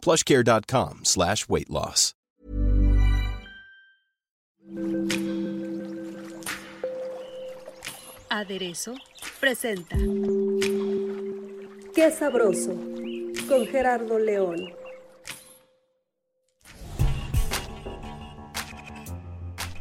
plushcare.com 0.00 1.00
slash 1.04 1.48
weight 1.48 1.70
loss. 1.70 2.14
Aderezo 8.28 8.94
presenta 9.40 9.96
Qué 11.94 12.10
sabroso 12.12 12.74
con 13.48 13.66
Gerardo 13.66 14.18
León. 14.18 14.72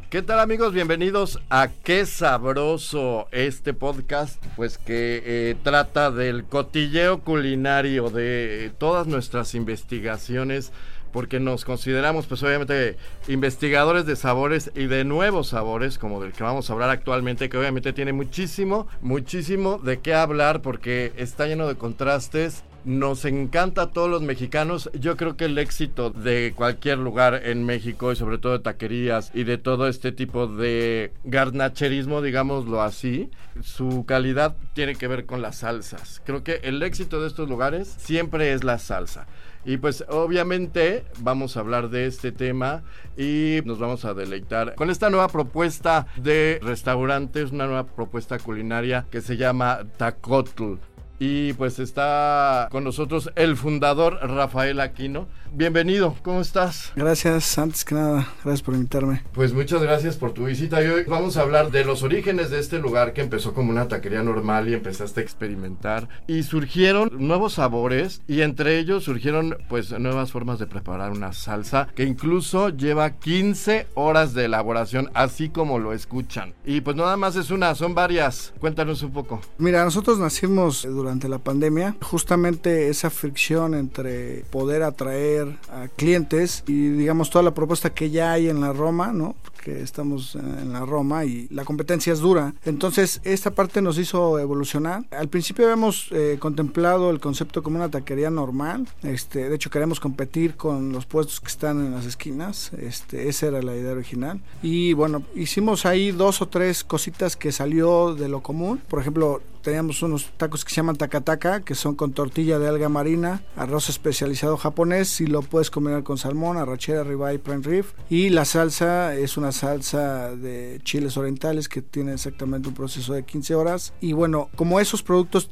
¿Qué 0.10 0.24
tal 0.24 0.40
amigos? 0.40 0.74
Bienvenidos 0.74 1.40
a 1.52 1.68
Qué 1.84 2.04
Sabroso, 2.08 3.28
este 3.32 3.76
podcast 3.76 4.44
pues 4.56 4.80
que 4.80 5.22
eh, 5.24 5.56
trata 5.62 6.10
del 6.10 6.46
cotilleo 6.46 7.20
culinario 7.20 8.10
de 8.10 8.72
todas 8.80 9.06
nuestras 9.06 9.54
investigaciones 9.54 10.72
porque 11.12 11.40
nos 11.40 11.64
consideramos 11.64 12.26
pues 12.26 12.42
obviamente 12.42 12.98
investigadores 13.28 14.08
de 14.08 14.16
sabores 14.16 14.72
y 14.74 14.88
de 14.88 15.04
nuevos 15.04 15.50
sabores 15.50 16.00
como 16.00 16.20
del 16.20 16.34
que 16.34 16.42
vamos 16.42 16.68
a 16.68 16.74
hablar 16.74 16.90
actualmente 16.90 17.48
que 17.48 17.60
obviamente 17.60 17.94
tiene 17.94 18.12
muchísimo, 18.12 18.88
muchísimo 19.02 19.78
de 19.78 20.00
qué 20.00 20.16
hablar 20.16 20.64
porque 20.64 21.14
está 21.18 21.46
lleno 21.46 21.68
de 21.68 21.76
contrastes 21.76 22.64
nos 22.86 23.26
encanta 23.26 23.84
a 23.84 23.92
todos 23.92 24.10
los 24.10 24.22
mexicanos. 24.22 24.90
Yo 24.94 25.18
creo 25.18 25.38
que 25.38 25.46
el 25.46 25.58
éxito 25.58 26.10
de 26.10 26.54
cualquier 26.56 26.98
lugar 26.98 27.42
en 27.44 27.66
México 27.66 28.12
y 28.12 28.16
sobre 28.16 28.38
todo 28.38 28.54
de 28.54 28.60
taquerías 28.60 29.32
y 29.34 29.44
de 29.44 29.58
todo 29.58 29.88
este 29.88 30.12
tipo 30.12 30.48
de 30.48 31.12
garnacherismo, 31.24 32.22
digámoslo 32.22 32.82
así, 32.82 33.30
su 33.62 34.06
calidad 34.06 34.56
tiene 34.74 34.96
que 34.96 35.08
ver 35.08 35.26
con 35.26 35.42
las 35.42 35.58
salsas. 35.58 36.22
Creo 36.26 36.44
que 36.44 36.62
el 36.64 36.82
éxito 36.84 37.22
de 37.22 37.28
estos 37.28 37.50
lugares 37.50 37.96
siempre 37.98 38.54
es 38.54 38.64
la 38.64 38.78
salsa. 38.78 39.28
Y 39.66 39.78
pues 39.78 40.06
obviamente 40.08 41.04
vamos 41.20 41.58
a 41.58 41.60
hablar 41.60 41.90
de 41.90 42.06
este 42.06 42.32
tema 42.32 42.84
y 43.18 43.60
nos 43.66 43.78
vamos 43.78 44.06
a 44.06 44.14
deleitar 44.14 44.76
con 44.76 44.90
esta 44.90 45.10
nueva 45.10 45.28
propuesta 45.28 46.08
de 46.16 46.60
restaurantes, 46.62 47.52
una 47.52 47.68
nueva 47.68 47.86
propuesta 47.86 48.40
culinaria 48.40 49.06
que 49.12 49.22
se 49.22 49.36
llama 49.36 49.82
Tacotl. 49.98 50.76
Y 51.20 51.52
pues 51.54 51.80
está 51.80 52.70
con 52.72 52.86
nosotros 52.86 53.30
el 53.36 53.58
fundador 53.58 54.20
Rafael 54.22 54.80
Aquino. 54.80 55.28
Bienvenido, 55.52 56.16
¿cómo 56.22 56.42
estás? 56.42 56.94
Gracias, 56.96 57.58
antes 57.58 57.84
que 57.84 57.96
nada, 57.96 58.28
gracias 58.44 58.62
por 58.62 58.76
invitarme. 58.76 59.24
Pues 59.34 59.52
muchas 59.52 59.82
gracias 59.82 60.16
por 60.16 60.32
tu 60.32 60.46
visita. 60.46 60.82
Y 60.82 60.88
hoy 60.88 61.04
vamos 61.08 61.38
a 61.38 61.42
hablar 61.42 61.72
de 61.72 61.84
los 61.84 62.04
orígenes 62.04 62.52
de 62.52 62.60
este 62.60 62.80
lugar 62.80 63.14
que 63.14 63.22
empezó 63.22 63.54
como 63.54 63.72
una 63.72 63.88
taquería 63.88 64.22
normal 64.24 64.70
y 64.70 64.76
empezaste 64.76 65.20
a 65.20 65.24
experimentar. 65.24 66.08
Y 66.28 66.44
surgieron 66.44 67.10
nuevos 67.18 67.54
sabores 67.54 68.22
y 68.28 68.42
entre 68.42 68.78
ellos 68.78 69.04
surgieron 69.04 69.58
pues 69.68 69.92
nuevas 70.00 70.32
formas 70.32 70.60
de 70.60 70.68
preparar 70.68 71.12
una 71.12 71.34
salsa 71.34 71.90
que 71.96 72.04
incluso 72.04 72.70
lleva 72.70 73.18
15 73.18 73.88
horas 73.96 74.34
de 74.34 74.46
elaboración, 74.46 75.10
así 75.16 75.50
como 75.50 75.80
lo 75.80 75.94
escuchan. 75.94 76.54
Y 76.64 76.82
pues 76.82 76.96
nada 76.96 77.18
más 77.18 77.36
es 77.36 77.50
una, 77.50 77.74
son 77.76 77.96
varias. 77.96 78.54
Cuéntanos 78.60 79.02
un 79.02 79.12
poco. 79.12 79.42
Mira, 79.58 79.84
nosotros 79.84 80.20
nacimos 80.20 80.84
durante 80.84 81.09
la 81.30 81.40
pandemia, 81.40 81.96
justamente 82.02 82.90
esa 82.90 83.10
fricción 83.10 83.74
entre 83.74 84.44
poder 84.52 84.84
atraer 84.84 85.58
a 85.72 85.88
clientes 85.88 86.64
y 86.68 86.90
digamos 86.90 87.30
toda 87.30 87.44
la 87.44 87.54
propuesta 87.54 87.90
que 87.90 88.10
ya 88.10 88.34
hay 88.34 88.50
en 88.50 88.62
la 88.62 88.74
Roma, 88.74 89.12
¿no? 89.12 89.36
Porque 89.44 89.82
estamos 89.82 90.36
en 90.36 90.72
la 90.72 90.86
Roma 90.86 91.26
y 91.26 91.48
la 91.50 91.66
competencia 91.66 92.14
es 92.14 92.20
dura. 92.20 92.54
Entonces, 92.66 93.22
esta 93.24 93.52
parte 93.52 93.82
nos 93.82 93.98
hizo 93.98 94.40
evolucionar. 94.40 95.04
Al 95.12 95.28
principio 95.28 95.66
habíamos 95.66 96.08
eh, 96.12 96.38
contemplado 96.40 97.10
el 97.10 97.20
concepto 97.20 97.64
como 97.64 97.78
una 97.78 97.90
taquería 97.90 98.30
normal. 98.30 98.88
Este, 99.04 99.50
de 99.50 99.56
hecho, 99.56 99.70
queremos 99.70 100.00
competir 100.00 100.56
con 100.56 100.92
los 100.92 101.06
puestos 101.06 101.40
que 101.40 101.48
están 101.48 101.86
en 101.86 101.92
las 101.92 102.06
esquinas. 102.06 102.72
Este, 102.74 103.28
esa 103.28 103.48
era 103.48 103.62
la 103.62 103.76
idea 103.76 103.92
original. 103.92 104.40
Y 104.62 104.94
bueno, 104.94 105.24
hicimos 105.36 105.86
ahí 105.86 106.12
dos 106.12 106.42
o 106.42 106.48
tres 106.48 106.84
cositas 106.84 107.36
que 107.36 107.52
salió 107.52 108.16
de 108.16 108.30
lo 108.30 108.42
común. 108.42 108.82
Por 108.88 109.00
ejemplo, 109.00 109.42
teníamos 109.62 110.02
unos 110.02 110.32
tacos 110.38 110.64
que 110.64 110.72
se 110.72 110.78
llaman 110.78 110.96
takataka, 110.96 111.62
que 111.62 111.76
son 111.76 111.96
con 111.96 112.14
tortilla 112.14 112.60
de 112.60 112.68
alga 112.68 112.90
marina, 112.90 113.42
arroz 113.56 113.90
especializado 113.90 114.58
japonés 114.58 115.22
y 115.22 115.28
lo 115.28 115.42
puedes 115.42 115.70
combinar 115.70 116.04
con 116.04 116.18
salmón, 116.18 116.58
arrachera, 116.58 117.04
ribeye, 117.04 117.40
prime 117.40 117.62
rib. 117.64 117.86
Y 118.10 118.30
la 118.30 118.46
salsa 118.46 119.16
es 119.16 119.38
una 119.38 119.52
salsa 119.52 120.36
de 120.36 120.80
chiles 120.84 121.18
orientales 121.18 121.70
que 121.70 121.82
tiene 121.82 122.14
exactamente 122.14 122.70
un 122.70 122.76
proceso 122.76 123.14
de 123.14 123.24
15 123.24 123.56
horas. 123.56 123.94
Y 124.02 124.14
bueno, 124.14 124.50
como 124.56 124.80
esos 124.80 125.04
productos 125.04 125.50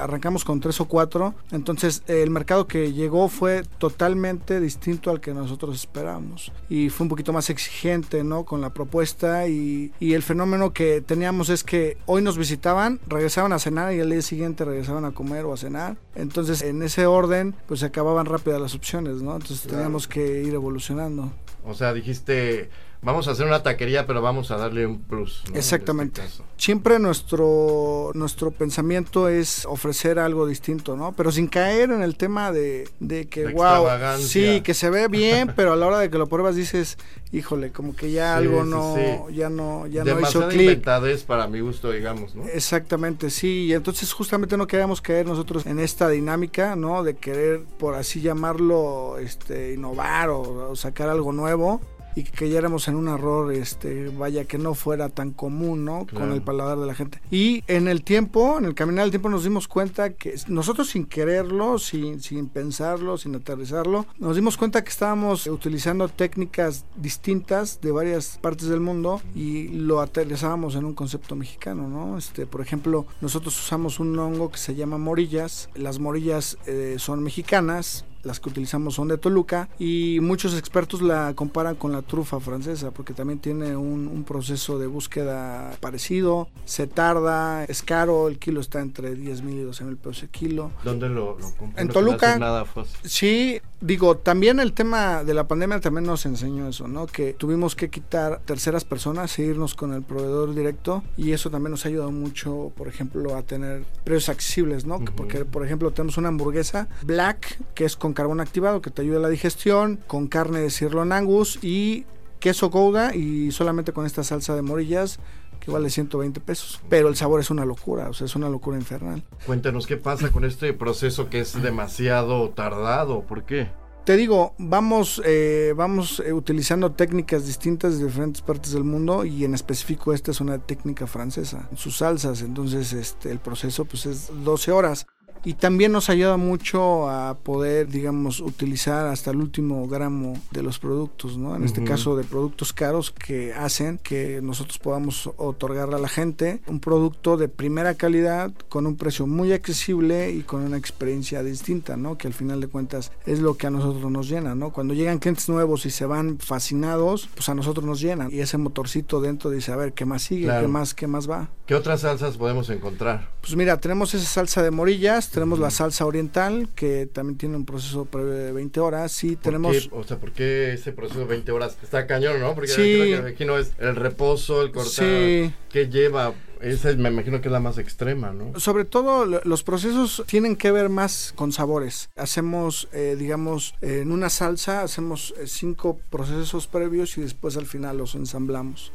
arrancamos 0.00 0.44
con 0.44 0.60
tres 0.60 0.80
o 0.80 0.86
cuatro, 0.86 1.34
entonces 1.50 2.02
el 2.06 2.30
mercado 2.30 2.66
que 2.66 2.92
llegó 2.92 3.28
fue 3.28 3.62
totalmente 3.78 4.60
distinto 4.60 5.10
al 5.10 5.20
que 5.20 5.34
nosotros 5.34 5.76
esperábamos. 5.76 6.52
Y 6.68 6.88
fue 6.88 7.04
un 7.04 7.08
poquito 7.08 7.32
más 7.32 7.50
exigente, 7.50 8.24
¿no? 8.24 8.44
Con 8.44 8.60
la 8.60 8.70
propuesta 8.70 9.48
y, 9.48 9.92
y 10.00 10.14
el 10.14 10.22
fenómeno 10.22 10.72
que 10.72 11.00
teníamos 11.00 11.48
es 11.48 11.64
que 11.64 11.98
hoy 12.06 12.22
nos 12.22 12.38
visitaban, 12.38 13.00
regresaban 13.06 13.49
a 13.52 13.58
cenar 13.58 13.92
y 13.94 14.00
al 14.00 14.10
día 14.10 14.22
siguiente 14.22 14.64
regresaban 14.64 15.04
a 15.04 15.12
comer 15.12 15.44
o 15.44 15.52
a 15.52 15.56
cenar. 15.56 15.96
Entonces, 16.14 16.62
en 16.62 16.82
ese 16.82 17.06
orden, 17.06 17.54
pues 17.66 17.80
se 17.80 17.86
acababan 17.86 18.26
rápidas 18.26 18.60
las 18.60 18.74
opciones, 18.74 19.22
¿no? 19.22 19.32
Entonces 19.32 19.62
teníamos 19.62 20.08
que 20.08 20.42
ir 20.42 20.54
evolucionando. 20.54 21.32
O 21.64 21.74
sea, 21.74 21.92
dijiste, 21.92 22.70
vamos 23.02 23.28
a 23.28 23.32
hacer 23.32 23.46
una 23.46 23.62
taquería, 23.62 24.06
pero 24.06 24.20
vamos 24.22 24.50
a 24.50 24.56
darle 24.56 24.86
un 24.86 25.00
plus. 25.00 25.42
¿no? 25.50 25.56
Exactamente. 25.56 26.20
En 26.20 26.26
este. 26.26 26.42
Siempre 26.56 26.98
nuestro, 26.98 28.10
nuestro 28.14 28.50
pensamiento 28.50 29.28
es 29.28 29.64
ofrecer 29.66 30.18
algo 30.18 30.46
distinto, 30.46 30.96
¿no? 30.96 31.12
Pero 31.12 31.32
sin 31.32 31.46
caer 31.48 31.90
en 31.90 32.02
el 32.02 32.16
tema 32.16 32.52
de, 32.52 32.88
de 33.00 33.28
que, 33.28 33.46
wow, 33.48 33.86
sí, 34.18 34.60
que 34.60 34.74
se 34.74 34.90
ve 34.90 35.08
bien, 35.08 35.52
pero 35.56 35.72
a 35.72 35.76
la 35.76 35.86
hora 35.86 35.98
de 35.98 36.10
que 36.10 36.18
lo 36.18 36.26
pruebas 36.26 36.56
dices, 36.56 36.98
híjole, 37.32 37.72
como 37.72 37.96
que 37.96 38.10
ya 38.12 38.34
Sí, 38.38 38.44
algo 38.44 38.64
no, 38.64 38.94
sí. 38.94 39.34
ya 39.34 39.48
no, 39.48 39.86
ya 39.86 40.04
no 40.04 40.20
hizo 40.20 40.46
clic. 40.48 40.60
inventadez 40.60 41.24
para 41.24 41.46
mi 41.46 41.60
gusto, 41.60 41.90
digamos, 41.90 42.34
¿no? 42.34 42.44
Exactamente, 42.48 43.30
sí, 43.30 43.64
y 43.66 43.72
entonces 43.72 44.12
justamente 44.12 44.58
no 44.58 44.66
queríamos 44.66 45.00
caer 45.00 45.26
nosotros 45.26 45.64
en 45.64 45.80
esta 45.80 46.08
dinámica, 46.10 46.76
¿no? 46.76 47.02
De 47.02 47.16
querer, 47.16 47.62
por 47.78 47.94
así 47.94 48.20
llamarlo, 48.20 49.16
este, 49.18 49.72
innovar 49.72 50.28
o, 50.28 50.70
o 50.70 50.76
sacar 50.76 51.08
algo 51.08 51.32
nuevo 51.32 51.80
y 52.16 52.24
que 52.24 52.30
cayéramos 52.32 52.88
en 52.88 52.96
un 52.96 53.08
error, 53.08 53.52
este, 53.52 54.08
vaya, 54.08 54.44
que 54.44 54.58
no 54.58 54.74
fuera 54.74 55.08
tan 55.08 55.30
común, 55.32 55.84
¿no? 55.84 55.98
Con 56.00 56.06
Claro. 56.06 56.34
el 56.34 56.42
paladar 56.42 56.78
de 56.78 56.86
la 56.86 56.94
gente. 56.94 57.20
Y 57.30 57.62
en 57.66 57.88
el 57.88 58.02
tiempo, 58.02 58.58
en 58.58 58.64
el 58.64 58.74
caminar 58.74 59.04
del 59.04 59.10
tiempo 59.10 59.28
nos 59.28 59.44
dimos 59.44 59.68
cuenta 59.68 60.10
que 60.10 60.34
nosotros 60.48 60.88
sin 60.88 61.06
quererlo, 61.06 61.78
sin, 61.78 62.20
sin 62.20 62.48
pensarlo, 62.48 63.16
sin 63.16 63.34
aterrizarlo, 63.34 64.06
nos 64.18 64.36
dimos 64.36 64.56
cuenta 64.56 64.82
que 64.82 64.90
estábamos 64.90 65.46
utilizando 65.46 66.08
técnicas 66.08 66.84
distintas 66.96 67.80
de 67.80 67.92
varias 67.92 68.38
partes 68.40 68.68
del 68.68 68.80
mundo 68.80 69.20
y 69.34 69.68
lo 69.68 70.00
aterrizábamos 70.00 70.74
en 70.74 70.84
un 70.84 70.94
concepto 70.94 71.36
mexicano, 71.36 71.88
¿no? 71.88 72.18
Este, 72.18 72.46
por 72.46 72.60
ejemplo, 72.60 73.06
nosotros 73.20 73.58
usamos 73.58 74.00
un 74.00 74.18
hongo 74.18 74.50
que 74.50 74.58
se 74.58 74.74
llama 74.74 74.98
morillas. 74.98 75.68
Las 75.74 75.98
morillas 75.98 76.58
eh, 76.66 76.96
son 76.98 77.22
mexicanas, 77.22 78.04
las 78.22 78.40
que 78.40 78.48
utilizamos 78.48 78.94
son 78.94 79.08
de 79.08 79.18
Toluca 79.18 79.68
y 79.78 80.18
muchos 80.20 80.56
expertos 80.56 81.02
la 81.02 81.34
comparan 81.34 81.76
con 81.76 81.92
la 81.92 82.02
trufa 82.02 82.40
francesa 82.40 82.90
porque 82.90 83.14
también 83.14 83.38
tiene 83.38 83.76
un, 83.76 84.08
un 84.08 84.24
proceso 84.24 84.78
de 84.78 84.86
búsqueda 84.86 85.76
parecido, 85.80 86.48
se 86.64 86.86
tarda, 86.86 87.64
es 87.64 87.82
caro, 87.82 88.28
el 88.28 88.38
kilo 88.38 88.60
está 88.60 88.80
entre 88.80 89.14
10 89.14 89.42
mil 89.42 89.56
y 89.58 89.62
12 89.62 89.84
mil 89.84 89.96
pesos 89.96 90.22
el 90.22 90.28
kilo. 90.28 90.70
¿Dónde 90.84 91.08
lo, 91.08 91.38
lo? 91.38 91.52
En 91.76 91.86
No 91.86 91.92
Toluca. 91.92 92.38
Nada. 92.38 92.64
Sí, 93.04 93.60
digo, 93.80 94.16
también 94.16 94.60
el 94.60 94.72
tema 94.72 95.24
de 95.24 95.34
la 95.34 95.46
pandemia 95.46 95.80
también 95.80 96.04
nos 96.04 96.26
enseñó 96.26 96.68
eso, 96.68 96.88
¿no? 96.88 97.06
Que 97.06 97.32
tuvimos 97.32 97.76
que 97.76 97.90
quitar 97.90 98.40
terceras 98.44 98.84
personas 98.84 99.38
e 99.38 99.42
irnos 99.42 99.74
con 99.74 99.92
el 99.92 100.02
proveedor 100.02 100.54
directo 100.54 101.02
y 101.16 101.32
eso 101.32 101.50
también 101.50 101.72
nos 101.72 101.84
ha 101.84 101.88
ayudado 101.88 102.10
mucho, 102.10 102.72
por 102.76 102.88
ejemplo, 102.88 103.36
a 103.36 103.42
tener 103.42 103.84
precios 104.04 104.28
accesibles, 104.28 104.84
¿no? 104.84 104.98
Que 104.98 105.04
Ujú. 105.04 105.14
Porque, 105.16 105.44
por 105.44 105.64
ejemplo, 105.64 105.90
tenemos 105.90 106.16
una 106.18 106.28
hamburguesa 106.28 106.88
black 107.02 107.58
que 107.74 107.84
es 107.84 107.96
con 107.96 108.09
carbón 108.12 108.40
activado 108.40 108.82
que 108.82 108.90
te 108.90 109.02
ayuda 109.02 109.18
a 109.18 109.22
la 109.22 109.28
digestión, 109.28 110.00
con 110.06 110.28
carne 110.28 110.60
de 110.60 110.70
sirloin 110.70 111.12
angus 111.12 111.58
y 111.62 112.06
queso 112.40 112.70
gouda 112.70 113.14
y 113.14 113.52
solamente 113.52 113.92
con 113.92 114.06
esta 114.06 114.24
salsa 114.24 114.56
de 114.56 114.62
morillas 114.62 115.20
que 115.60 115.70
vale 115.70 115.90
120 115.90 116.40
pesos. 116.40 116.80
Pero 116.88 117.08
el 117.08 117.16
sabor 117.16 117.40
es 117.40 117.50
una 117.50 117.64
locura, 117.64 118.08
o 118.08 118.14
sea, 118.14 118.24
es 118.24 118.34
una 118.34 118.48
locura 118.48 118.78
infernal. 118.78 119.22
Cuéntanos 119.46 119.86
qué 119.86 119.96
pasa 119.96 120.30
con 120.30 120.44
este 120.44 120.72
proceso 120.72 121.28
que 121.28 121.40
es 121.40 121.62
demasiado 121.62 122.48
tardado. 122.50 123.22
¿Por 123.22 123.44
qué? 123.44 123.68
Te 124.04 124.16
digo, 124.16 124.54
vamos, 124.56 125.20
eh, 125.26 125.74
vamos 125.76 126.22
eh, 126.24 126.32
utilizando 126.32 126.92
técnicas 126.92 127.46
distintas 127.46 127.98
de 127.98 128.06
diferentes 128.06 128.40
partes 128.40 128.72
del 128.72 128.82
mundo 128.82 129.26
y 129.26 129.44
en 129.44 129.54
específico 129.54 130.14
esta 130.14 130.30
es 130.30 130.40
una 130.40 130.58
técnica 130.58 131.06
francesa, 131.06 131.68
sus 131.76 131.98
salsas, 131.98 132.40
entonces 132.40 132.94
este, 132.94 133.30
el 133.30 133.40
proceso 133.40 133.84
pues 133.84 134.06
es 134.06 134.32
12 134.42 134.72
horas 134.72 135.06
y 135.44 135.54
también 135.54 135.92
nos 135.92 136.10
ayuda 136.10 136.36
mucho 136.36 137.08
a 137.08 137.34
poder, 137.34 137.88
digamos, 137.88 138.40
utilizar 138.40 139.06
hasta 139.06 139.30
el 139.30 139.38
último 139.38 139.86
gramo 139.88 140.40
de 140.50 140.62
los 140.62 140.78
productos, 140.78 141.36
¿no? 141.36 141.56
En 141.56 141.64
este 141.64 141.84
caso 141.84 142.16
de 142.16 142.24
productos 142.24 142.72
caros 142.72 143.10
que 143.10 143.52
hacen 143.54 143.98
que 143.98 144.40
nosotros 144.42 144.78
podamos 144.78 145.30
otorgarle 145.36 145.96
a 145.96 145.98
la 145.98 146.08
gente 146.08 146.60
un 146.66 146.80
producto 146.80 147.36
de 147.36 147.48
primera 147.48 147.94
calidad 147.94 148.52
con 148.68 148.86
un 148.86 148.96
precio 148.96 149.26
muy 149.26 149.52
accesible 149.52 150.30
y 150.30 150.42
con 150.42 150.62
una 150.62 150.76
experiencia 150.76 151.42
distinta, 151.42 151.96
¿no? 151.96 152.18
Que 152.18 152.26
al 152.26 152.34
final 152.34 152.60
de 152.60 152.68
cuentas 152.68 153.12
es 153.26 153.40
lo 153.40 153.56
que 153.56 153.66
a 153.66 153.70
nosotros 153.70 154.10
nos 154.10 154.28
llena, 154.28 154.54
¿no? 154.54 154.70
Cuando 154.70 154.94
llegan 154.94 155.18
clientes 155.18 155.48
nuevos 155.48 155.86
y 155.86 155.90
se 155.90 156.06
van 156.06 156.38
fascinados, 156.38 157.28
pues 157.34 157.48
a 157.48 157.54
nosotros 157.54 157.84
nos 157.84 158.00
llenan 158.00 158.30
y 158.30 158.40
ese 158.40 158.58
motorcito 158.58 159.20
dentro 159.20 159.50
dice, 159.50 159.72
a 159.72 159.76
ver, 159.76 159.92
¿qué 159.92 160.04
más 160.04 160.22
sigue? 160.22 160.48
¿Qué 160.60 160.68
más 160.68 160.94
qué 160.94 161.06
más 161.06 161.30
va? 161.30 161.48
¿Qué 161.66 161.74
otras 161.74 162.00
salsas 162.00 162.36
podemos 162.36 162.68
encontrar? 162.70 163.30
Pues 163.40 163.54
mira, 163.56 163.78
tenemos 163.78 164.12
esa 164.14 164.26
salsa 164.26 164.62
de 164.62 164.70
morillas, 164.70 165.29
tenemos 165.30 165.58
la 165.58 165.70
salsa 165.70 166.06
oriental, 166.06 166.68
que 166.74 167.06
también 167.06 167.38
tiene 167.38 167.56
un 167.56 167.64
proceso 167.64 168.04
previo 168.04 168.32
de 168.32 168.52
20 168.52 168.80
horas. 168.80 169.24
y 169.24 169.36
tenemos... 169.36 169.88
O 169.92 170.04
sea, 170.04 170.18
¿por 170.18 170.32
qué 170.32 170.72
ese 170.72 170.92
proceso 170.92 171.20
de 171.20 171.26
20 171.26 171.52
horas 171.52 171.76
está 171.82 172.06
cañón, 172.06 172.40
no? 172.40 172.54
Porque 172.54 172.70
sí. 172.70 173.12
aquí, 173.12 173.44
no 173.44 173.58
es 173.58 173.72
el 173.78 173.96
reposo, 173.96 174.62
el 174.62 174.72
cortar, 174.72 175.06
sí. 175.06 175.52
¿qué 175.70 175.88
lleva? 175.88 176.34
Esa 176.60 176.92
me 176.92 177.08
imagino 177.08 177.40
que 177.40 177.48
es 177.48 177.52
la 177.52 177.60
más 177.60 177.78
extrema, 177.78 178.32
¿no? 178.32 178.58
Sobre 178.60 178.84
todo 178.84 179.24
los 179.24 179.62
procesos 179.62 180.22
tienen 180.26 180.56
que 180.56 180.70
ver 180.70 180.90
más 180.90 181.32
con 181.34 181.52
sabores. 181.52 182.10
Hacemos, 182.16 182.88
eh, 182.92 183.16
digamos, 183.18 183.74
en 183.80 184.12
una 184.12 184.28
salsa 184.28 184.82
hacemos 184.82 185.32
eh, 185.38 185.46
cinco 185.46 185.98
procesos 186.10 186.66
previos 186.66 187.16
y 187.16 187.22
después 187.22 187.56
al 187.56 187.66
final 187.66 187.98
los 187.98 188.14
ensamblamos. 188.14 188.92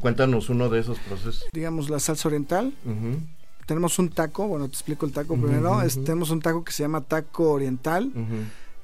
cuéntanos 0.00 0.48
uno 0.48 0.70
de 0.70 0.80
esos 0.80 0.98
procesos. 1.00 1.46
Digamos 1.52 1.90
la 1.90 2.00
salsa 2.00 2.28
oriental 2.28 2.72
tenemos 3.68 3.98
un 3.98 4.08
taco, 4.08 4.48
bueno, 4.48 4.66
te 4.66 4.72
explico 4.72 5.04
el 5.04 5.12
taco 5.12 5.36
primero. 5.36 5.78
tenemos 6.02 6.30
un 6.30 6.40
taco 6.40 6.64
que 6.64 6.72
se 6.72 6.84
llama 6.84 7.02
taco 7.02 7.50
oriental, 7.50 8.10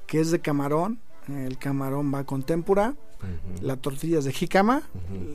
que 0.05 0.19
es 0.21 0.29
de 0.29 0.39
camarón. 0.39 0.99
El 1.27 1.57
camarón 1.57 2.13
va 2.13 2.23
con 2.23 2.43
tempura, 2.43 2.93
la 3.61 3.77
tortilla 3.77 4.19
es 4.19 4.25
de 4.25 4.31
jicama, 4.31 4.83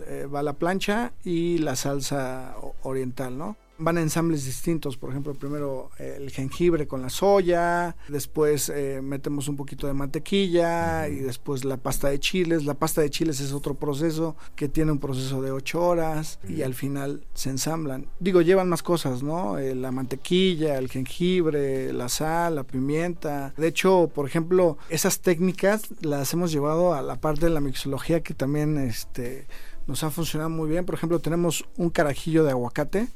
eh, 0.06 0.28
va 0.32 0.38
a 0.38 0.42
la 0.44 0.52
plancha 0.52 1.12
y 1.24 1.58
la 1.58 1.74
salsa 1.74 2.54
oriental, 2.84 3.36
¿no? 3.36 3.56
Van 3.80 3.98
ensambles 3.98 4.44
distintos. 4.44 4.96
Por 4.96 5.10
ejemplo, 5.10 5.34
primero 5.34 5.90
eh, 5.98 6.16
el 6.18 6.30
jengibre 6.30 6.86
con 6.86 7.02
la 7.02 7.10
soya, 7.10 7.96
después 8.08 8.68
eh, 8.68 9.00
metemos 9.02 9.48
un 9.48 9.56
poquito 9.56 9.86
de 9.86 9.94
mantequilla 9.94 11.08
y 11.08 11.16
después 11.16 11.64
la 11.64 11.76
pasta 11.76 12.08
de 12.08 12.20
chiles. 12.20 12.64
La 12.64 12.74
pasta 12.74 13.00
de 13.00 13.10
chiles 13.10 13.40
es 13.40 13.52
otro 13.52 13.74
proceso 13.74 14.36
que 14.54 14.68
tiene 14.68 14.92
un 14.92 14.98
proceso 14.98 15.42
de 15.42 15.50
8 15.50 15.80
horas 15.82 16.38
y 16.48 16.62
al 16.62 16.74
final 16.74 17.24
se 17.34 17.50
ensamblan. 17.50 18.06
Digo, 18.20 18.42
llevan 18.42 18.68
más 18.68 18.82
cosas, 18.82 19.22
¿no? 19.22 19.58
Eh, 19.58 19.74
la 19.74 19.90
mantequilla, 19.90 20.78
el 20.78 20.88
jengibre, 20.88 21.92
la 21.92 22.08
sal, 22.08 22.56
la 22.56 22.64
pimienta. 22.64 23.54
De 23.56 23.68
hecho, 23.68 24.10
por 24.14 24.26
ejemplo, 24.26 24.78
esas 24.88 25.20
técnicas 25.20 25.82
las 26.00 26.32
hemos 26.32 26.52
llevado 26.52 26.94
a 26.94 27.02
la 27.02 27.20
parte 27.20 27.46
de 27.46 27.50
la 27.50 27.60
mixología 27.60 28.20
que 28.20 28.34
también 28.34 28.78
este 28.78 29.46
nos 29.90 30.04
ha 30.04 30.10
funcionado 30.10 30.48
muy 30.48 30.68
bien. 30.68 30.86
Por 30.86 30.94
ejemplo, 30.94 31.18
tenemos 31.18 31.64
un 31.76 31.90
carajillo 31.90 32.44
de 32.44 32.52
aguacate, 32.52 33.08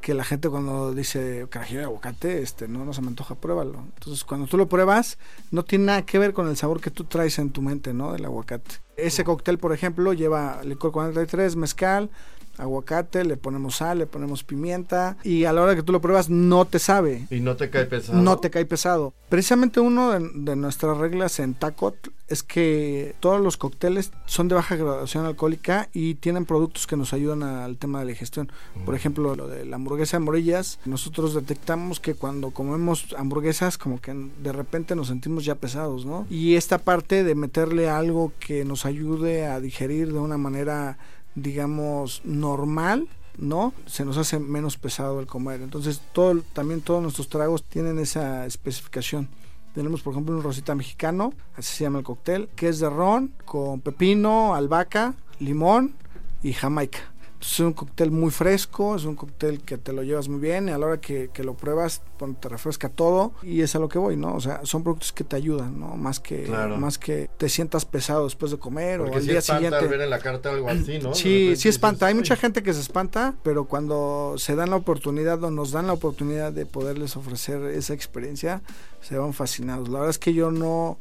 que 0.00 0.14
la 0.14 0.24
gente 0.24 0.48
cuando 0.48 0.92
dice 0.92 1.46
carajillo 1.48 1.78
de 1.78 1.86
aguacate, 1.86 2.42
este, 2.42 2.66
no, 2.66 2.84
no 2.84 2.92
se 2.92 3.00
me 3.00 3.08
antoja, 3.08 3.36
pruébalo. 3.36 3.84
Entonces, 3.94 4.24
cuando 4.24 4.46
tú 4.46 4.58
lo 4.58 4.68
pruebas, 4.68 5.16
no 5.52 5.64
tiene 5.64 5.86
nada 5.86 6.02
que 6.02 6.18
ver 6.18 6.32
con 6.32 6.48
el 6.48 6.56
sabor 6.56 6.80
que 6.80 6.90
tú 6.90 7.04
traes 7.04 7.38
en 7.38 7.50
tu 7.50 7.62
mente, 7.62 7.94
¿no? 7.94 8.12
Del 8.12 8.24
aguacate. 8.24 8.76
Ese 8.96 9.22
cóctel, 9.22 9.58
por 9.58 9.72
ejemplo, 9.72 10.12
lleva 10.12 10.60
licor 10.64 10.90
43, 10.90 11.54
mezcal, 11.54 12.10
aguacate, 12.58 13.24
le 13.24 13.36
ponemos 13.36 13.76
sal, 13.76 13.98
le 13.98 14.06
ponemos 14.06 14.44
pimienta 14.44 15.16
y 15.24 15.44
a 15.44 15.52
la 15.52 15.62
hora 15.62 15.74
que 15.74 15.82
tú 15.82 15.92
lo 15.92 16.00
pruebas 16.00 16.28
no 16.28 16.64
te 16.64 16.78
sabe. 16.78 17.26
Y 17.30 17.40
no 17.40 17.56
te 17.56 17.70
cae 17.70 17.86
pesado. 17.86 18.18
No 18.18 18.38
te 18.38 18.50
cae 18.50 18.66
pesado. 18.66 19.14
Precisamente 19.28 19.80
uno 19.80 20.12
de, 20.12 20.56
nuestras 20.56 20.96
reglas 20.96 21.38
en 21.38 21.54
Tacot 21.54 22.10
es 22.28 22.42
que 22.42 23.14
todos 23.20 23.40
los 23.40 23.56
cócteles 23.56 24.10
son 24.26 24.48
de 24.48 24.54
baja 24.54 24.76
graduación 24.76 25.26
alcohólica 25.26 25.88
y 25.92 26.14
tienen 26.14 26.46
productos 26.46 26.86
que 26.86 26.96
nos 26.96 27.12
ayudan 27.12 27.42
al 27.42 27.76
tema 27.76 27.98
de 27.98 28.06
la 28.06 28.10
digestión. 28.10 28.50
Por 28.84 28.94
ejemplo, 28.94 29.34
lo 29.34 29.46
de 29.46 29.64
la 29.64 29.76
hamburguesa 29.76 30.18
de 30.18 30.24
morillas, 30.24 30.78
nosotros 30.86 31.34
detectamos 31.34 32.00
que 32.00 32.14
cuando 32.14 32.50
comemos 32.50 33.14
hamburguesas 33.18 33.76
como 33.76 34.00
que 34.00 34.14
de 34.42 34.52
repente 34.52 34.94
nos 34.94 35.08
sentimos 35.08 35.44
ya 35.44 35.54
pesados, 35.54 36.06
¿no? 36.06 36.26
Y 36.30 36.56
esta 36.56 36.78
parte 36.78 37.24
de 37.24 37.34
meterle 37.34 37.88
algo 37.90 38.32
que 38.40 38.64
nos 38.64 38.86
ayude 38.86 39.46
a 39.46 39.60
digerir 39.60 40.12
de 40.12 40.18
una 40.18 40.38
manera 40.38 40.98
digamos, 41.42 42.22
normal, 42.24 43.08
¿no? 43.36 43.72
Se 43.86 44.04
nos 44.04 44.16
hace 44.16 44.38
menos 44.38 44.76
pesado 44.76 45.20
el 45.20 45.26
comer. 45.26 45.60
Entonces, 45.62 46.00
todo, 46.12 46.42
también 46.52 46.80
todos 46.80 47.02
nuestros 47.02 47.28
tragos 47.28 47.64
tienen 47.64 47.98
esa 47.98 48.46
especificación. 48.46 49.28
Tenemos, 49.74 50.02
por 50.02 50.12
ejemplo, 50.12 50.34
un 50.34 50.42
rosita 50.42 50.74
mexicano, 50.74 51.32
así 51.56 51.76
se 51.76 51.84
llama 51.84 51.98
el 51.98 52.04
cóctel, 52.04 52.48
que 52.56 52.68
es 52.68 52.80
de 52.80 52.90
ron 52.90 53.32
con 53.44 53.80
pepino, 53.80 54.54
albahaca, 54.54 55.14
limón 55.38 55.94
y 56.42 56.52
jamaica 56.52 57.12
es 57.40 57.60
un 57.60 57.72
cóctel 57.72 58.10
muy 58.10 58.30
fresco, 58.30 58.96
es 58.96 59.04
un 59.04 59.14
cóctel 59.14 59.60
que 59.60 59.78
te 59.78 59.92
lo 59.92 60.02
llevas 60.02 60.28
muy 60.28 60.40
bien 60.40 60.68
y 60.68 60.72
a 60.72 60.78
la 60.78 60.86
hora 60.86 61.00
que, 61.00 61.30
lo 61.38 61.54
pruebas 61.54 62.02
te 62.40 62.48
refresca 62.48 62.88
todo 62.88 63.32
y 63.42 63.62
es 63.62 63.76
a 63.76 63.78
lo 63.78 63.88
que 63.88 63.98
voy, 63.98 64.16
¿no? 64.16 64.34
O 64.34 64.40
sea, 64.40 64.60
son 64.64 64.82
productos 64.82 65.12
que 65.12 65.22
te 65.22 65.36
ayudan, 65.36 65.78
¿no? 65.78 65.96
Más 65.96 66.18
que, 66.18 66.48
más 66.48 66.98
que 66.98 67.30
te 67.36 67.48
sientas 67.48 67.84
pesado 67.84 68.24
después 68.24 68.50
de 68.50 68.58
comer 68.58 69.00
o 69.00 69.14
al 69.14 69.26
día 69.26 69.40
siguiente. 69.40 69.86
ver 69.86 70.00
en 70.00 70.10
la 70.10 70.18
carta 70.18 70.50
algo 70.50 70.68
así, 70.68 70.98
¿no? 70.98 71.14
Sí, 71.14 71.54
sí 71.56 71.68
espanta. 71.68 72.06
Hay 72.06 72.14
mucha 72.14 72.36
gente 72.36 72.62
que 72.62 72.72
se 72.72 72.80
espanta, 72.80 73.34
pero 73.42 73.66
cuando 73.66 74.34
se 74.36 74.56
dan 74.56 74.70
la 74.70 74.76
oportunidad 74.76 75.42
o 75.44 75.50
nos 75.50 75.70
dan 75.70 75.86
la 75.86 75.92
oportunidad 75.92 76.52
de 76.52 76.66
poderles 76.66 77.16
ofrecer 77.16 77.62
esa 77.70 77.94
experiencia, 77.94 78.62
se 79.00 79.16
van 79.16 79.32
fascinados. 79.32 79.88
La 79.88 80.00
verdad 80.00 80.10
es 80.10 80.18
que 80.18 80.34
yo 80.34 80.50
no 80.50 80.98